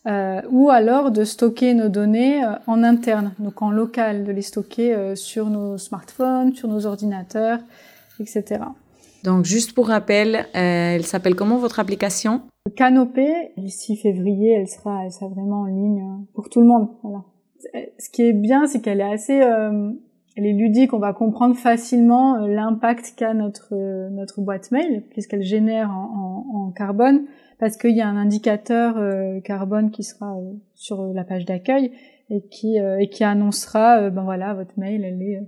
euh, 0.07 0.41
ou 0.51 0.71
alors 0.71 1.11
de 1.11 1.25
stocker 1.25 1.75
nos 1.75 1.89
données 1.89 2.43
euh, 2.45 2.55
en 2.67 2.83
interne, 2.83 3.33
donc 3.39 3.61
en 3.63 3.71
local, 3.71 4.25
de 4.25 4.33
les 4.33 4.43
stocker 4.43 4.95
euh, 4.95 5.15
sur 5.15 5.51
nos 5.51 5.77
smartphones, 5.79 6.55
sur 6.55 6.69
nos 6.69 6.87
ordinateurs, 6.87 7.59
etc. 8.19 8.63
Donc 9.25 9.45
juste 9.45 9.75
pour 9.75 9.89
rappel, 9.89 10.47
elle 10.55 11.05
s'appelle 11.05 11.35
comment 11.35 11.59
votre 11.59 11.79
application? 11.79 12.41
Canopée, 12.77 13.53
6 13.57 13.97
février, 13.97 14.53
elle 14.53 14.69
sera, 14.69 15.05
elle 15.05 15.13
sera 15.13 15.29
vraiment 15.29 15.63
en 15.63 15.67
ligne 15.67 16.05
pour 16.35 16.49
tout 16.49 16.61
le 16.61 16.67
monde. 16.67 16.89
Voilà. 17.03 17.25
ce 17.99 18.11
qui 18.11 18.23
est 18.23 18.33
bien, 18.33 18.67
c'est 18.67 18.81
qu'elle 18.81 19.01
est 19.01 19.13
assez, 19.13 19.41
euh, 19.43 19.93
elle 20.37 20.47
est 20.47 20.53
ludique. 20.53 20.93
On 20.93 20.99
va 20.99 21.13
comprendre 21.13 21.57
facilement 21.57 22.37
euh, 22.37 22.49
l'impact 22.49 23.15
qu'a 23.17 23.35
notre 23.35 23.71
euh, 23.73 24.09
notre 24.11 24.41
boîte 24.41 24.71
mail, 24.73 25.05
qu'est-ce 25.11 25.29
qu'elle 25.29 25.43
génère 25.43 25.91
en, 25.91 26.47
en, 26.55 26.59
en, 26.59 26.71
carbone, 26.71 27.25
parce 27.61 27.77
qu'il 27.77 27.95
y 27.95 28.01
a 28.01 28.09
un 28.09 28.17
indicateur 28.17 28.97
carbone 29.45 29.91
qui 29.91 30.03
sera 30.03 30.37
sur 30.75 31.13
la 31.13 31.23
page 31.23 31.45
d'accueil 31.45 31.93
et 32.31 32.43
qui 32.49 32.79
et 32.79 33.09
qui 33.09 33.23
annoncera, 33.23 34.11
ben 34.11 34.25
voilà, 34.25 34.55
votre 34.55 34.77
mail, 34.79 35.05
elle 35.05 35.23
est 35.23 35.41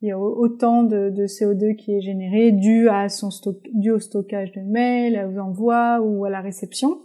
il 0.00 0.08
y 0.08 0.12
a 0.12 0.18
autant 0.18 0.84
de, 0.84 1.10
de, 1.10 1.26
CO2 1.26 1.74
qui 1.74 1.92
est 1.92 2.00
généré 2.00 2.52
dû 2.52 2.88
à 2.88 3.08
son 3.08 3.32
stock, 3.32 3.56
dû 3.74 3.90
au 3.90 3.98
stockage 3.98 4.52
de 4.52 4.60
mails, 4.60 5.28
aux 5.28 5.40
envois 5.40 6.00
ou 6.00 6.24
à 6.24 6.30
la 6.30 6.40
réception, 6.40 7.00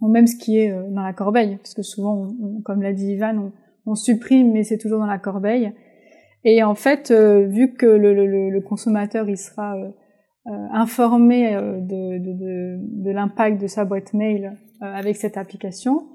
ou 0.00 0.08
même 0.08 0.26
ce 0.26 0.36
qui 0.36 0.58
est 0.58 0.72
dans 0.90 1.02
la 1.02 1.12
corbeille, 1.12 1.56
parce 1.58 1.74
que 1.74 1.82
souvent, 1.82 2.34
comme 2.64 2.82
l'a 2.82 2.92
dit 2.92 3.12
Ivan, 3.12 3.52
on, 3.86 3.94
supprime, 3.94 4.50
mais 4.52 4.64
c'est 4.64 4.78
toujours 4.78 4.98
dans 4.98 5.06
la 5.06 5.18
corbeille. 5.18 5.72
Et 6.44 6.62
en 6.62 6.74
fait, 6.74 7.10
euh, 7.10 7.44
vu 7.46 7.74
que 7.74 7.86
le, 7.86 8.14
le, 8.14 8.50
le, 8.50 8.60
consommateur 8.60 9.28
il 9.28 9.36
sera 9.36 9.76
euh, 9.76 9.88
euh 9.88 9.90
informé 10.72 11.54
euh, 11.54 11.80
de, 11.80 12.18
de, 12.18 12.78
de, 12.78 13.10
l'impact 13.10 13.60
de 13.60 13.66
sa 13.66 13.84
boîte 13.84 14.14
mail 14.14 14.56
avec 14.80 15.16
cette 15.16 15.36
application, 15.36 16.06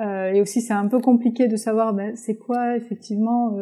et 0.00 0.40
aussi 0.40 0.60
c'est 0.60 0.72
un 0.72 0.88
peu 0.88 1.00
compliqué 1.00 1.46
de 1.46 1.56
savoir 1.56 1.94
ben, 1.94 2.16
c'est 2.16 2.36
quoi 2.36 2.76
effectivement 2.76 3.56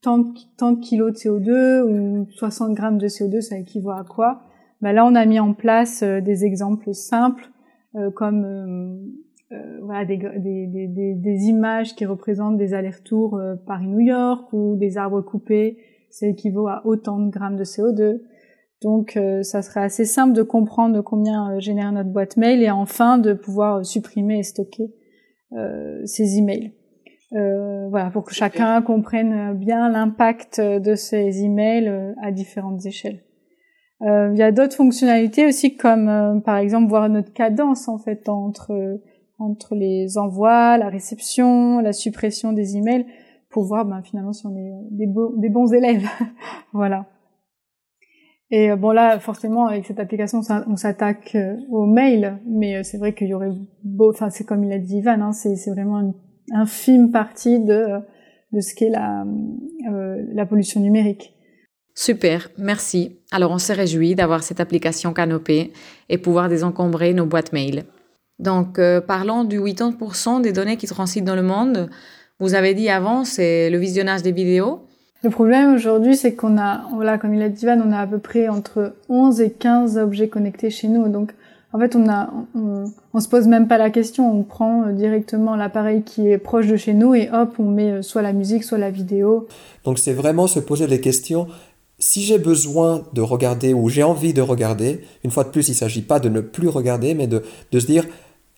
tant 0.00 0.18
de, 0.18 0.28
tant 0.56 0.72
de 0.72 0.80
kilos 0.80 1.12
de 1.12 1.16
CO2 1.16 1.82
ou 1.82 2.26
60 2.30 2.74
grammes 2.74 2.98
de 2.98 3.08
CO2, 3.08 3.40
ça 3.40 3.58
équivaut 3.58 3.90
à 3.90 4.04
quoi? 4.04 4.42
Ben 4.80 4.92
Là, 4.92 5.04
on 5.06 5.14
a 5.14 5.24
mis 5.24 5.40
en 5.40 5.54
place 5.54 6.02
des 6.02 6.44
exemples 6.44 6.94
simples 6.94 7.48
comme 8.14 9.12
euh, 9.52 9.78
voilà, 9.82 10.04
des, 10.04 10.16
des, 10.16 10.66
des, 10.66 11.14
des, 11.14 11.44
images 11.44 11.94
qui 11.94 12.06
représentent 12.06 12.56
des 12.56 12.72
allers-retours 12.72 13.36
euh, 13.36 13.54
Paris-New 13.66 14.00
York 14.00 14.50
ou 14.52 14.76
des 14.76 14.96
arbres 14.96 15.20
coupés, 15.20 15.76
ça 16.10 16.26
équivaut 16.26 16.68
à 16.68 16.86
autant 16.86 17.18
de 17.18 17.30
grammes 17.30 17.56
de 17.56 17.64
CO2. 17.64 18.20
Donc 18.82 19.16
euh, 19.16 19.42
ça 19.42 19.62
serait 19.62 19.82
assez 19.82 20.04
simple 20.04 20.32
de 20.32 20.42
comprendre 20.42 21.00
combien 21.02 21.58
génère 21.60 21.92
notre 21.92 22.10
boîte 22.10 22.36
mail 22.36 22.62
et 22.62 22.70
enfin 22.70 23.18
de 23.18 23.32
pouvoir 23.32 23.84
supprimer 23.84 24.38
et 24.38 24.42
stocker 24.42 24.92
ces 26.06 26.38
emails. 26.38 26.72
voilà, 27.30 28.08
pour 28.10 28.24
que 28.24 28.32
chacun 28.32 28.80
comprenne 28.80 29.52
bien 29.52 29.90
l'impact 29.90 30.62
de 30.62 30.94
ces 30.94 31.44
emails 31.44 32.14
à 32.22 32.30
différentes 32.30 32.86
échelles. 32.86 33.22
Il 34.00 34.34
y 34.34 34.42
a 34.42 34.50
d'autres 34.50 34.74
fonctionnalités 34.74 35.44
aussi 35.46 35.76
comme 35.76 36.40
par 36.42 36.56
exemple 36.56 36.88
voir 36.88 37.10
notre 37.10 37.34
cadence 37.34 37.86
en 37.86 37.98
fait 37.98 38.30
entre 38.30 38.98
entre 39.42 39.74
les 39.74 40.18
envois, 40.18 40.78
la 40.78 40.88
réception, 40.88 41.80
la 41.80 41.92
suppression 41.92 42.52
des 42.52 42.76
emails, 42.76 43.06
pour 43.50 43.64
voir 43.64 43.84
ben, 43.84 44.02
finalement 44.02 44.32
si 44.32 44.46
on 44.46 44.56
est 44.56 44.72
des, 44.90 45.06
des 45.36 45.48
bons 45.48 45.72
élèves. 45.72 46.06
voilà. 46.72 47.06
Et 48.52 48.70
euh, 48.70 48.76
bon 48.76 48.90
là, 48.90 49.18
forcément, 49.18 49.66
avec 49.66 49.86
cette 49.86 49.98
application, 49.98 50.42
on 50.68 50.76
s'attaque 50.76 51.32
euh, 51.34 51.56
aux 51.70 51.86
mails, 51.86 52.38
mais 52.46 52.76
euh, 52.76 52.82
c'est 52.84 52.98
vrai 52.98 53.14
qu'il 53.14 53.28
y 53.28 53.34
aurait 53.34 53.50
beau, 53.82 54.10
enfin 54.10 54.28
c'est 54.28 54.44
comme 54.44 54.62
il 54.62 54.72
a 54.72 54.78
dit 54.78 54.98
Ivan, 54.98 55.22
hein, 55.22 55.32
c'est 55.32 55.70
vraiment 55.70 56.00
une 56.00 56.12
infime 56.52 57.10
partie 57.10 57.58
de 57.60 57.86
de 58.52 58.60
ce 58.60 58.74
qu'est 58.74 58.90
la 58.90 59.24
la 60.34 60.44
pollution 60.44 60.80
numérique. 60.80 61.34
Super, 61.94 62.50
merci. 62.58 63.20
Alors 63.30 63.52
on 63.52 63.58
s'est 63.58 63.72
réjouit 63.72 64.14
d'avoir 64.14 64.42
cette 64.42 64.60
application 64.60 65.14
Canopée 65.14 65.72
et 66.10 66.18
pouvoir 66.18 66.50
désencombrer 66.50 67.14
nos 67.14 67.24
boîtes 67.24 67.54
mail. 67.54 67.84
Donc, 68.38 68.80
parlons 69.06 69.44
du 69.44 69.60
80% 69.60 70.42
des 70.42 70.52
données 70.52 70.76
qui 70.76 70.86
transitent 70.86 71.24
dans 71.24 71.36
le 71.36 71.42
monde. 71.42 71.88
Vous 72.40 72.54
avez 72.54 72.74
dit 72.74 72.88
avant, 72.88 73.24
c'est 73.24 73.70
le 73.70 73.78
visionnage 73.78 74.22
des 74.22 74.32
vidéos. 74.32 74.86
Le 75.22 75.30
problème 75.30 75.74
aujourd'hui, 75.74 76.16
c'est 76.16 76.34
qu'on 76.34 76.58
a, 76.58 76.82
voilà, 76.94 77.16
comme 77.16 77.32
il 77.34 77.42
a 77.42 77.48
dit 77.48 77.64
Van, 77.64 77.80
on 77.80 77.92
a 77.92 77.98
à 77.98 78.06
peu 78.06 78.18
près 78.18 78.48
entre 78.48 78.94
11 79.08 79.40
et 79.40 79.50
15 79.50 79.96
objets 79.98 80.28
connectés 80.28 80.68
chez 80.68 80.88
nous. 80.88 81.08
Donc, 81.08 81.32
en 81.72 81.78
fait, 81.78 81.94
on 81.94 82.08
a, 82.08 82.28
on, 82.54 83.20
se 83.20 83.28
pose 83.28 83.46
même 83.46 83.68
pas 83.68 83.78
la 83.78 83.90
question. 83.90 84.30
On 84.36 84.42
prend 84.42 84.82
euh, 84.82 84.92
directement 84.92 85.54
l'appareil 85.54 86.02
qui 86.02 86.28
est 86.28 86.38
proche 86.38 86.66
de 86.66 86.76
chez 86.76 86.92
nous 86.92 87.14
et 87.14 87.30
hop, 87.32 87.54
on 87.60 87.70
met 87.70 87.90
euh, 87.92 88.02
soit 88.02 88.20
la 88.20 88.32
musique, 88.32 88.64
soit 88.64 88.78
la 88.78 88.90
vidéo. 88.90 89.46
Donc, 89.84 90.00
c'est 90.00 90.12
vraiment 90.12 90.48
se 90.48 90.58
poser 90.58 90.88
des 90.88 91.00
questions 91.00 91.46
si 92.02 92.22
j'ai 92.22 92.38
besoin 92.38 93.04
de 93.12 93.20
regarder 93.20 93.72
ou 93.74 93.88
j'ai 93.88 94.02
envie 94.02 94.34
de 94.34 94.42
regarder, 94.42 95.02
une 95.22 95.30
fois 95.30 95.44
de 95.44 95.50
plus, 95.50 95.68
il 95.68 95.70
ne 95.70 95.76
s'agit 95.76 96.02
pas 96.02 96.18
de 96.18 96.28
ne 96.28 96.40
plus 96.40 96.66
regarder, 96.66 97.14
mais 97.14 97.28
de, 97.28 97.44
de 97.70 97.78
se 97.78 97.86
dire, 97.86 98.06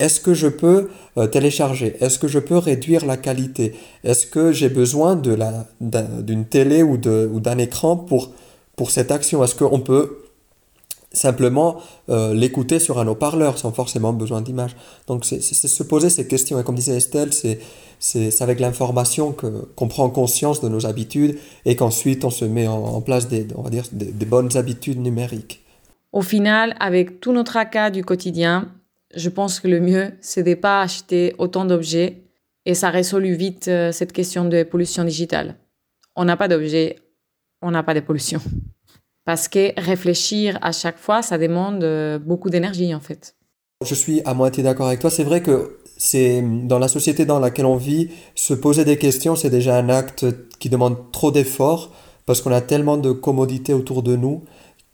est-ce 0.00 0.20
que 0.20 0.35
je 0.35 0.48
peux 0.48 0.90
euh, 1.16 1.26
télécharger? 1.26 1.96
Est-ce 2.00 2.18
que 2.18 2.28
je 2.28 2.38
peux 2.38 2.59
réduire 2.59 3.07
la 3.07 3.16
qualité? 3.16 3.74
Est-ce 4.02 4.26
que 4.26 4.50
j'ai 4.50 4.68
besoin 4.68 5.14
de 5.14 5.33
la, 5.33 5.66
d'une 5.80 6.46
télé 6.46 6.83
ou, 6.83 6.96
de, 6.96 7.30
ou 7.33 7.40
d'un 7.40 7.59
écran 7.59 7.96
pour, 7.96 8.33
pour 8.76 8.90
cette 8.90 9.12
action? 9.12 9.44
Est-ce 9.44 9.54
qu'on 9.54 9.80
peut 9.80 10.18
simplement 11.12 11.76
euh, 12.09 12.35
l'écouter 12.35 12.80
sur 12.80 12.98
un 12.98 13.07
haut-parleur 13.07 13.57
sans 13.57 13.70
forcément 13.70 14.12
besoin 14.12 14.40
d'image? 14.40 14.74
Donc 15.07 15.24
c'est, 15.24 15.40
se 15.40 15.83
poser 15.85 16.11
ces 16.11 16.26
questions. 16.26 16.59
Et 16.59 16.64
comme 16.64 16.74
disait 16.74 16.96
Estelle, 16.96 17.33
c'est, 17.33 17.61
c'est, 18.00 18.42
avec 18.42 18.59
l'information 18.59 19.30
que, 19.30 19.46
qu'on 19.76 19.87
prend 19.87 20.11
conscience 20.11 20.61
de 20.61 20.68
nos 20.68 20.87
habitudes 20.87 21.38
et 21.66 21.76
qu'ensuite 21.76 22.24
on 22.24 22.30
se 22.30 22.44
met 22.44 22.66
en, 22.66 23.00
place 23.00 23.28
des, 23.28 23.46
on 23.54 23.62
va 23.62 23.70
dire, 23.70 23.85
des, 23.92 24.26
bonnes 24.26 24.57
habitudes 24.57 24.98
numériques. 24.98 25.62
Au 26.12 26.22
final, 26.22 26.74
avec 26.80 27.20
tout 27.20 27.33
notre 27.33 27.52
tracas 27.52 27.90
du 27.90 28.04
quotidien, 28.04 28.68
je 29.16 29.29
pense 29.29 29.61
que 29.61 29.68
le 29.68 29.81
mieux, 29.81 30.12
c'est 30.20 30.42
de 30.42 30.55
pas 30.55 30.83
acheter 30.83 31.35
autant 31.38 31.64
d'objets 31.64 32.22
et 32.66 32.74
ça 32.74 32.90
résout 32.90 33.20
vite 33.20 33.68
euh, 33.68 33.92
cette 33.92 34.12
question 34.12 34.44
de 34.44 34.62
pollution 34.62 35.05
digitale. 35.05 35.57
On 36.16 36.24
n'a 36.24 36.37
pas 36.37 36.48
d'objets, 36.48 36.96
on 37.62 37.70
n'a 37.70 37.83
pas 37.83 37.94
de 37.94 38.00
pollution. 38.00 38.40
Parce 39.24 39.48
que 39.48 39.79
réfléchir 39.81 40.59
à 40.62 40.72
chaque 40.72 40.98
fois, 40.98 41.22
ça 41.22 41.38
demande 41.38 41.83
euh, 41.83 42.18
beaucoup 42.18 42.50
d'énergie 42.50 42.94
en 42.94 43.00
fait. 43.00 43.37
Je 43.85 43.94
suis 43.94 44.22
à 44.24 44.35
moitié 44.35 44.62
d'accord 44.62 44.87
avec 44.87 45.00
toi. 45.00 45.11
C'est 45.11 45.24
vrai 45.24 45.42
que 45.42 45.79
c'est 45.96 46.42
dans 46.42 46.79
la 46.79 46.88
société 46.88 47.24
dans 47.24 47.38
laquelle 47.38 47.66
on 47.66 47.77
vit, 47.77 48.11
se 48.35 48.55
poser 48.55 48.85
des 48.85 48.98
questions, 48.98 49.37
c'est 49.37 49.50
déjà 49.50 49.77
un 49.77 49.88
acte 49.88 50.27
qui 50.59 50.68
demande 50.68 51.11
trop 51.12 51.31
d'efforts 51.31 51.92
parce 52.27 52.40
qu'on 52.40 52.53
a 52.53 52.61
tellement 52.61 52.96
de 52.96 53.12
commodités 53.12 53.74
autour 53.74 54.03
de 54.03 54.16
nous 54.16 54.44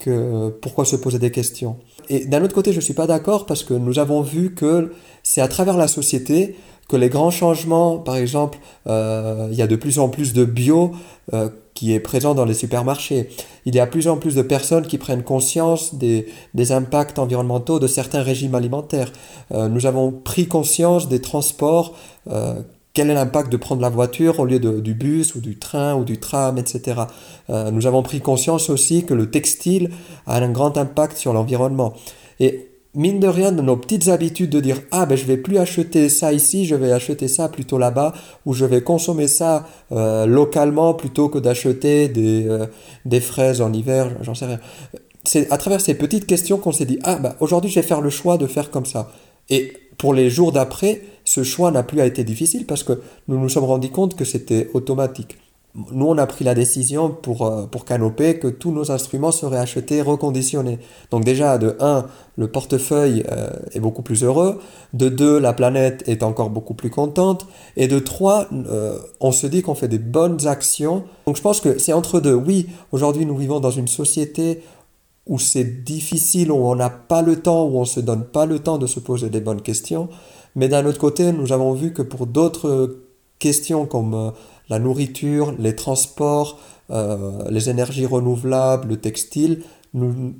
que 0.01 0.51
pourquoi 0.61 0.85
se 0.85 0.97
poser 0.97 1.19
des 1.19 1.31
questions 1.31 1.77
Et 2.09 2.25
d'un 2.25 2.43
autre 2.43 2.55
côté, 2.55 2.73
je 2.73 2.77
ne 2.77 2.83
suis 2.83 2.95
pas 2.95 3.07
d'accord 3.07 3.47
parce 3.47 3.63
que 3.63 3.75
nous 3.75 3.99
avons 3.99 4.23
vu 4.23 4.55
que 4.55 4.93
c'est 5.23 5.41
à 5.41 5.49
travers 5.49 5.77
la 5.77 5.87
société 5.87 6.57
que 6.89 6.97
les 6.97 7.09
grands 7.09 7.31
changements, 7.31 7.99
par 7.99 8.17
exemple, 8.17 8.59
euh, 8.89 9.49
il 9.53 9.57
y 9.57 9.63
a 9.63 9.69
de 9.69 9.77
plus 9.77 10.01
en 10.01 10.09
plus 10.09 10.33
de 10.33 10.45
bio 10.45 10.91
euh, 11.33 11.49
qui 11.75 11.95
est 11.95 12.01
présent 12.01 12.35
dans 12.35 12.45
les 12.45 12.55
supermarchés. 12.55 13.29
Il 13.65 13.77
y 13.77 13.79
a 13.79 13.87
de 13.87 13.91
plus 13.91 14.09
en 14.09 14.17
plus 14.17 14.35
de 14.35 14.43
personnes 14.43 14.85
qui 14.85 14.99
prennent 14.99 15.23
conscience 15.23 15.95
des, 15.95 16.27
des 16.55 16.73
impacts 16.73 17.21
environnementaux 17.21 17.79
de 17.79 17.87
certains 17.87 18.23
régimes 18.23 18.57
alimentaires. 18.57 19.13
Euh, 19.53 19.69
nous 19.69 19.87
avons 19.87 20.11
pris 20.11 20.49
conscience 20.49 21.09
des 21.09 21.21
transports 21.21 21.95
quel 23.01 23.09
est 23.09 23.15
l'impact 23.15 23.51
de 23.51 23.57
prendre 23.57 23.81
la 23.81 23.89
voiture 23.89 24.41
au 24.41 24.45
lieu 24.45 24.59
de, 24.59 24.79
du 24.79 24.93
bus 24.93 25.35
ou 25.35 25.41
du 25.41 25.59
train 25.59 25.95
ou 25.95 26.05
du 26.05 26.21
tram, 26.21 26.59
etc. 26.59 27.01
Euh, 27.49 27.71
nous 27.71 27.87
avons 27.87 28.03
pris 28.03 28.21
conscience 28.21 28.69
aussi 28.69 29.07
que 29.07 29.15
le 29.15 29.31
textile 29.31 29.89
a 30.27 30.37
un 30.37 30.51
grand 30.51 30.77
impact 30.77 31.17
sur 31.17 31.33
l'environnement. 31.33 31.95
Et 32.41 32.69
mine 32.95 33.19
de 33.19 33.27
rien, 33.27 33.53
de 33.53 33.63
nos 33.63 33.79
petites 33.79 34.09
habitudes 34.09 34.51
de 34.51 34.61
dire 34.61 34.83
ah 34.91 35.07
ben 35.07 35.17
je 35.17 35.25
vais 35.25 35.39
plus 35.39 35.57
acheter 35.57 36.11
ça 36.11 36.35
ici, 36.35 36.67
je 36.67 36.75
vais 36.75 36.93
acheter 36.93 37.27
ça 37.27 37.49
plutôt 37.49 37.79
là-bas, 37.79 38.13
ou 38.45 38.53
je 38.53 38.67
vais 38.67 38.83
consommer 38.83 39.29
ça 39.29 39.67
euh, 39.93 40.27
localement 40.27 40.93
plutôt 40.93 41.31
que 41.31 41.39
d'acheter 41.39 42.09
des, 42.09 42.47
euh, 42.49 42.67
des 43.07 43.21
fraises 43.21 43.63
en 43.63 43.73
hiver, 43.73 44.11
j'en 44.21 44.35
sais 44.35 44.45
rien. 44.45 44.61
C'est 45.25 45.51
à 45.51 45.57
travers 45.57 45.81
ces 45.81 45.95
petites 45.95 46.27
questions 46.27 46.59
qu'on 46.59 46.73
s'est 46.73 46.85
dit 46.85 46.99
ah 47.05 47.17
ben 47.17 47.35
aujourd'hui 47.41 47.71
je 47.71 47.77
vais 47.77 47.87
faire 47.87 48.03
le 48.03 48.11
choix 48.11 48.37
de 48.37 48.47
faire 48.47 48.71
comme 48.71 48.85
ça. 48.85 49.11
Et 49.49 49.73
pour 50.01 50.15
les 50.15 50.31
jours 50.31 50.51
d'après, 50.51 51.03
ce 51.27 51.43
choix 51.43 51.71
n'a 51.71 51.83
plus 51.83 52.01
été 52.01 52.25
difficile 52.25 52.65
parce 52.65 52.83
que 52.83 53.03
nous 53.29 53.39
nous 53.39 53.51
sommes 53.51 53.65
rendus 53.65 53.91
compte 53.91 54.17
que 54.17 54.25
c'était 54.25 54.71
automatique. 54.73 55.37
Nous, 55.75 56.07
on 56.07 56.17
a 56.17 56.27
pris 56.27 56.43
la 56.43 56.55
décision 56.55 57.11
pour, 57.11 57.47
euh, 57.47 57.67
pour 57.67 57.85
Canopé 57.85 58.39
que 58.39 58.49
tous 58.49 58.73
nos 58.73 58.91
instruments 58.91 59.31
seraient 59.31 59.59
achetés 59.59 60.01
reconditionnés. 60.01 60.79
Donc 61.11 61.25
déjà, 61.25 61.59
de 61.59 61.77
1, 61.79 62.07
le 62.37 62.49
portefeuille 62.49 63.25
euh, 63.31 63.51
est 63.73 63.79
beaucoup 63.79 64.01
plus 64.01 64.25
heureux. 64.25 64.59
De 64.95 65.11
2, 65.11 65.39
la 65.39 65.53
planète 65.53 66.03
est 66.09 66.23
encore 66.23 66.49
beaucoup 66.49 66.75
plus 66.75 66.91
contente. 66.91 67.47
Et 67.77 67.87
de 67.87 67.99
3, 67.99 68.49
euh, 68.53 68.99
on 69.21 69.33
se 69.33 69.47
dit 69.47 69.61
qu'on 69.61 69.75
fait 69.75 69.87
des 69.87 69.99
bonnes 69.99 70.47
actions. 70.47 71.05
Donc 71.27 71.37
je 71.37 71.43
pense 71.43 71.61
que 71.61 71.79
c'est 71.79 71.93
entre 71.93 72.21
deux. 72.21 72.35
Oui, 72.35 72.69
aujourd'hui, 72.91 73.27
nous 73.27 73.37
vivons 73.37 73.61
dans 73.61 73.71
une 73.71 73.87
société 73.87 74.63
où 75.27 75.39
c'est 75.39 75.85
difficile, 75.85 76.51
où 76.51 76.57
on 76.57 76.75
n'a 76.75 76.91
pas 76.91 77.23
le 77.23 77.41
temps, 77.41 77.67
où 77.67 77.77
on 77.79 77.83
ne 77.83 77.87
se 77.87 78.01
donne 78.01 78.25
pas 78.25 78.47
le 78.47 78.59
temps 78.59 78.79
de 78.79 78.87
se 78.87 79.01
poser 79.01 79.31
des 79.31 79.41
bonnes 79.41 79.63
questions. 79.63 80.09
Mais 80.57 80.69
d'un 80.69 80.85
autre 80.87 80.99
côté, 80.99 81.33
nous 81.33 81.53
avons 81.53 81.73
vu 81.73 81.93
que 81.93 82.03
pour 82.03 82.27
d'autres 82.27 82.99
questions 83.39 83.87
comme 83.87 84.15
euh, 84.15 84.31
la 84.69 84.79
nourriture, 84.79 85.55
les 85.59 85.77
transports, 85.77 86.59
euh, 86.91 87.45
les 87.51 87.71
énergies 87.71 88.07
renouvelables, 88.07 88.89
le 88.89 88.97
textile, 88.97 89.63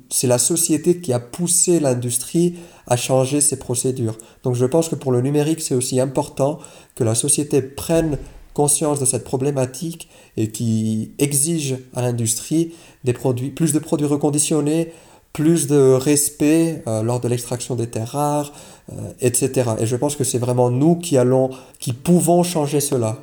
c'est 0.09 0.27
la 0.27 0.37
société 0.37 1.01
qui 1.01 1.11
a 1.11 1.19
poussé 1.19 1.79
l'industrie 1.79 2.55
à 2.87 2.95
changer 2.95 3.41
ses 3.41 3.59
procédures. 3.59 4.17
Donc 4.43 4.55
je 4.55 4.65
pense 4.65 4.87
que 4.87 4.95
pour 4.95 5.11
le 5.11 5.21
numérique, 5.21 5.61
c'est 5.61 5.75
aussi 5.75 5.99
important 5.99 6.59
que 6.95 7.03
la 7.03 7.15
société 7.15 7.61
prenne 7.61 8.17
conscience 8.61 8.99
de 8.99 9.05
cette 9.05 9.23
problématique 9.23 10.07
et 10.37 10.51
qui 10.51 11.13
exige 11.17 11.77
à 11.95 12.03
l'industrie 12.03 12.73
des 13.03 13.13
produits, 13.13 13.49
plus 13.49 13.73
de 13.73 13.79
produits 13.79 14.05
reconditionnés, 14.05 14.93
plus 15.33 15.65
de 15.65 15.93
respect 15.93 16.83
euh, 16.85 17.01
lors 17.01 17.19
de 17.19 17.27
l'extraction 17.27 17.73
des 17.75 17.87
terres 17.87 18.09
rares, 18.09 18.53
euh, 18.91 18.95
etc. 19.19 19.71
Et 19.79 19.87
je 19.87 19.95
pense 19.95 20.15
que 20.15 20.23
c'est 20.23 20.37
vraiment 20.37 20.69
nous 20.69 20.95
qui 20.95 21.17
allons, 21.17 21.49
qui 21.79 21.93
pouvons 21.93 22.43
changer 22.43 22.81
cela. 22.81 23.17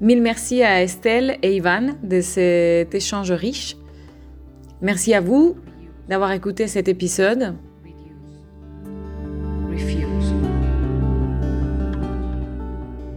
Mille 0.00 0.22
merci 0.22 0.62
à 0.62 0.82
Estelle 0.82 1.36
et 1.42 1.56
Ivan 1.56 1.88
de 2.02 2.20
cet 2.22 2.94
échange 2.94 3.32
riche. 3.32 3.76
Merci 4.80 5.12
à 5.12 5.20
vous 5.20 5.56
d'avoir 6.08 6.32
écouté 6.32 6.68
cet 6.68 6.88
épisode. 6.88 7.54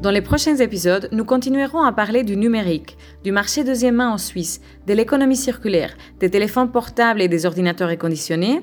Dans 0.02 0.12
les 0.12 0.22
prochains 0.22 0.56
épisodes, 0.56 1.10
nous 1.12 1.26
continuerons 1.26 1.82
à 1.82 1.92
parler 1.92 2.24
du 2.24 2.38
numérique, 2.38 2.98
du 3.26 3.34
marché 3.34 3.66
deuxième 3.66 3.96
main 3.96 4.12
en 4.12 4.18
Suisse, 4.18 4.62
de 4.88 4.94
l'économie 4.94 5.36
circulaire, 5.36 5.94
des 6.22 6.30
téléphones 6.30 6.72
portables 6.72 7.22
et 7.22 7.28
des 7.28 7.46
ordinateurs 7.46 7.90
reconditionnés. 7.90 8.62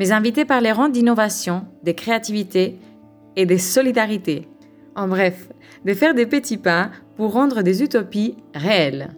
Mes 0.00 0.10
invités 0.10 0.44
parleront 0.44 0.88
d'innovation, 0.88 1.66
de 1.84 1.92
créativité 1.92 2.80
et 3.36 3.46
de 3.46 3.56
solidarité. 3.56 4.48
En 4.96 5.06
bref, 5.06 5.48
de 5.84 5.94
faire 5.94 6.14
des 6.14 6.26
petits 6.26 6.58
pas 6.58 6.90
pour 7.16 7.32
rendre 7.32 7.62
des 7.62 7.84
utopies 7.84 8.34
réelles. 8.52 9.10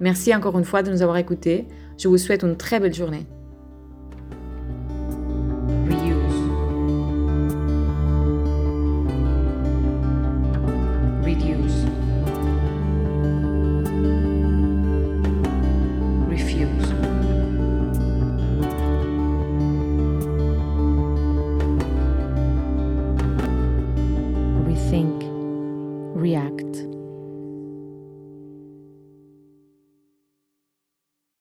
Merci 0.00 0.34
encore 0.34 0.58
une 0.58 0.64
fois 0.64 0.82
de 0.82 0.90
nous 0.90 1.02
avoir 1.02 1.18
écoutés. 1.18 1.68
Je 1.96 2.08
vous 2.08 2.18
souhaite 2.18 2.42
une 2.42 2.56
très 2.56 2.80
belle 2.80 2.94
journée. 2.94 3.24
Rethink. 11.32 11.81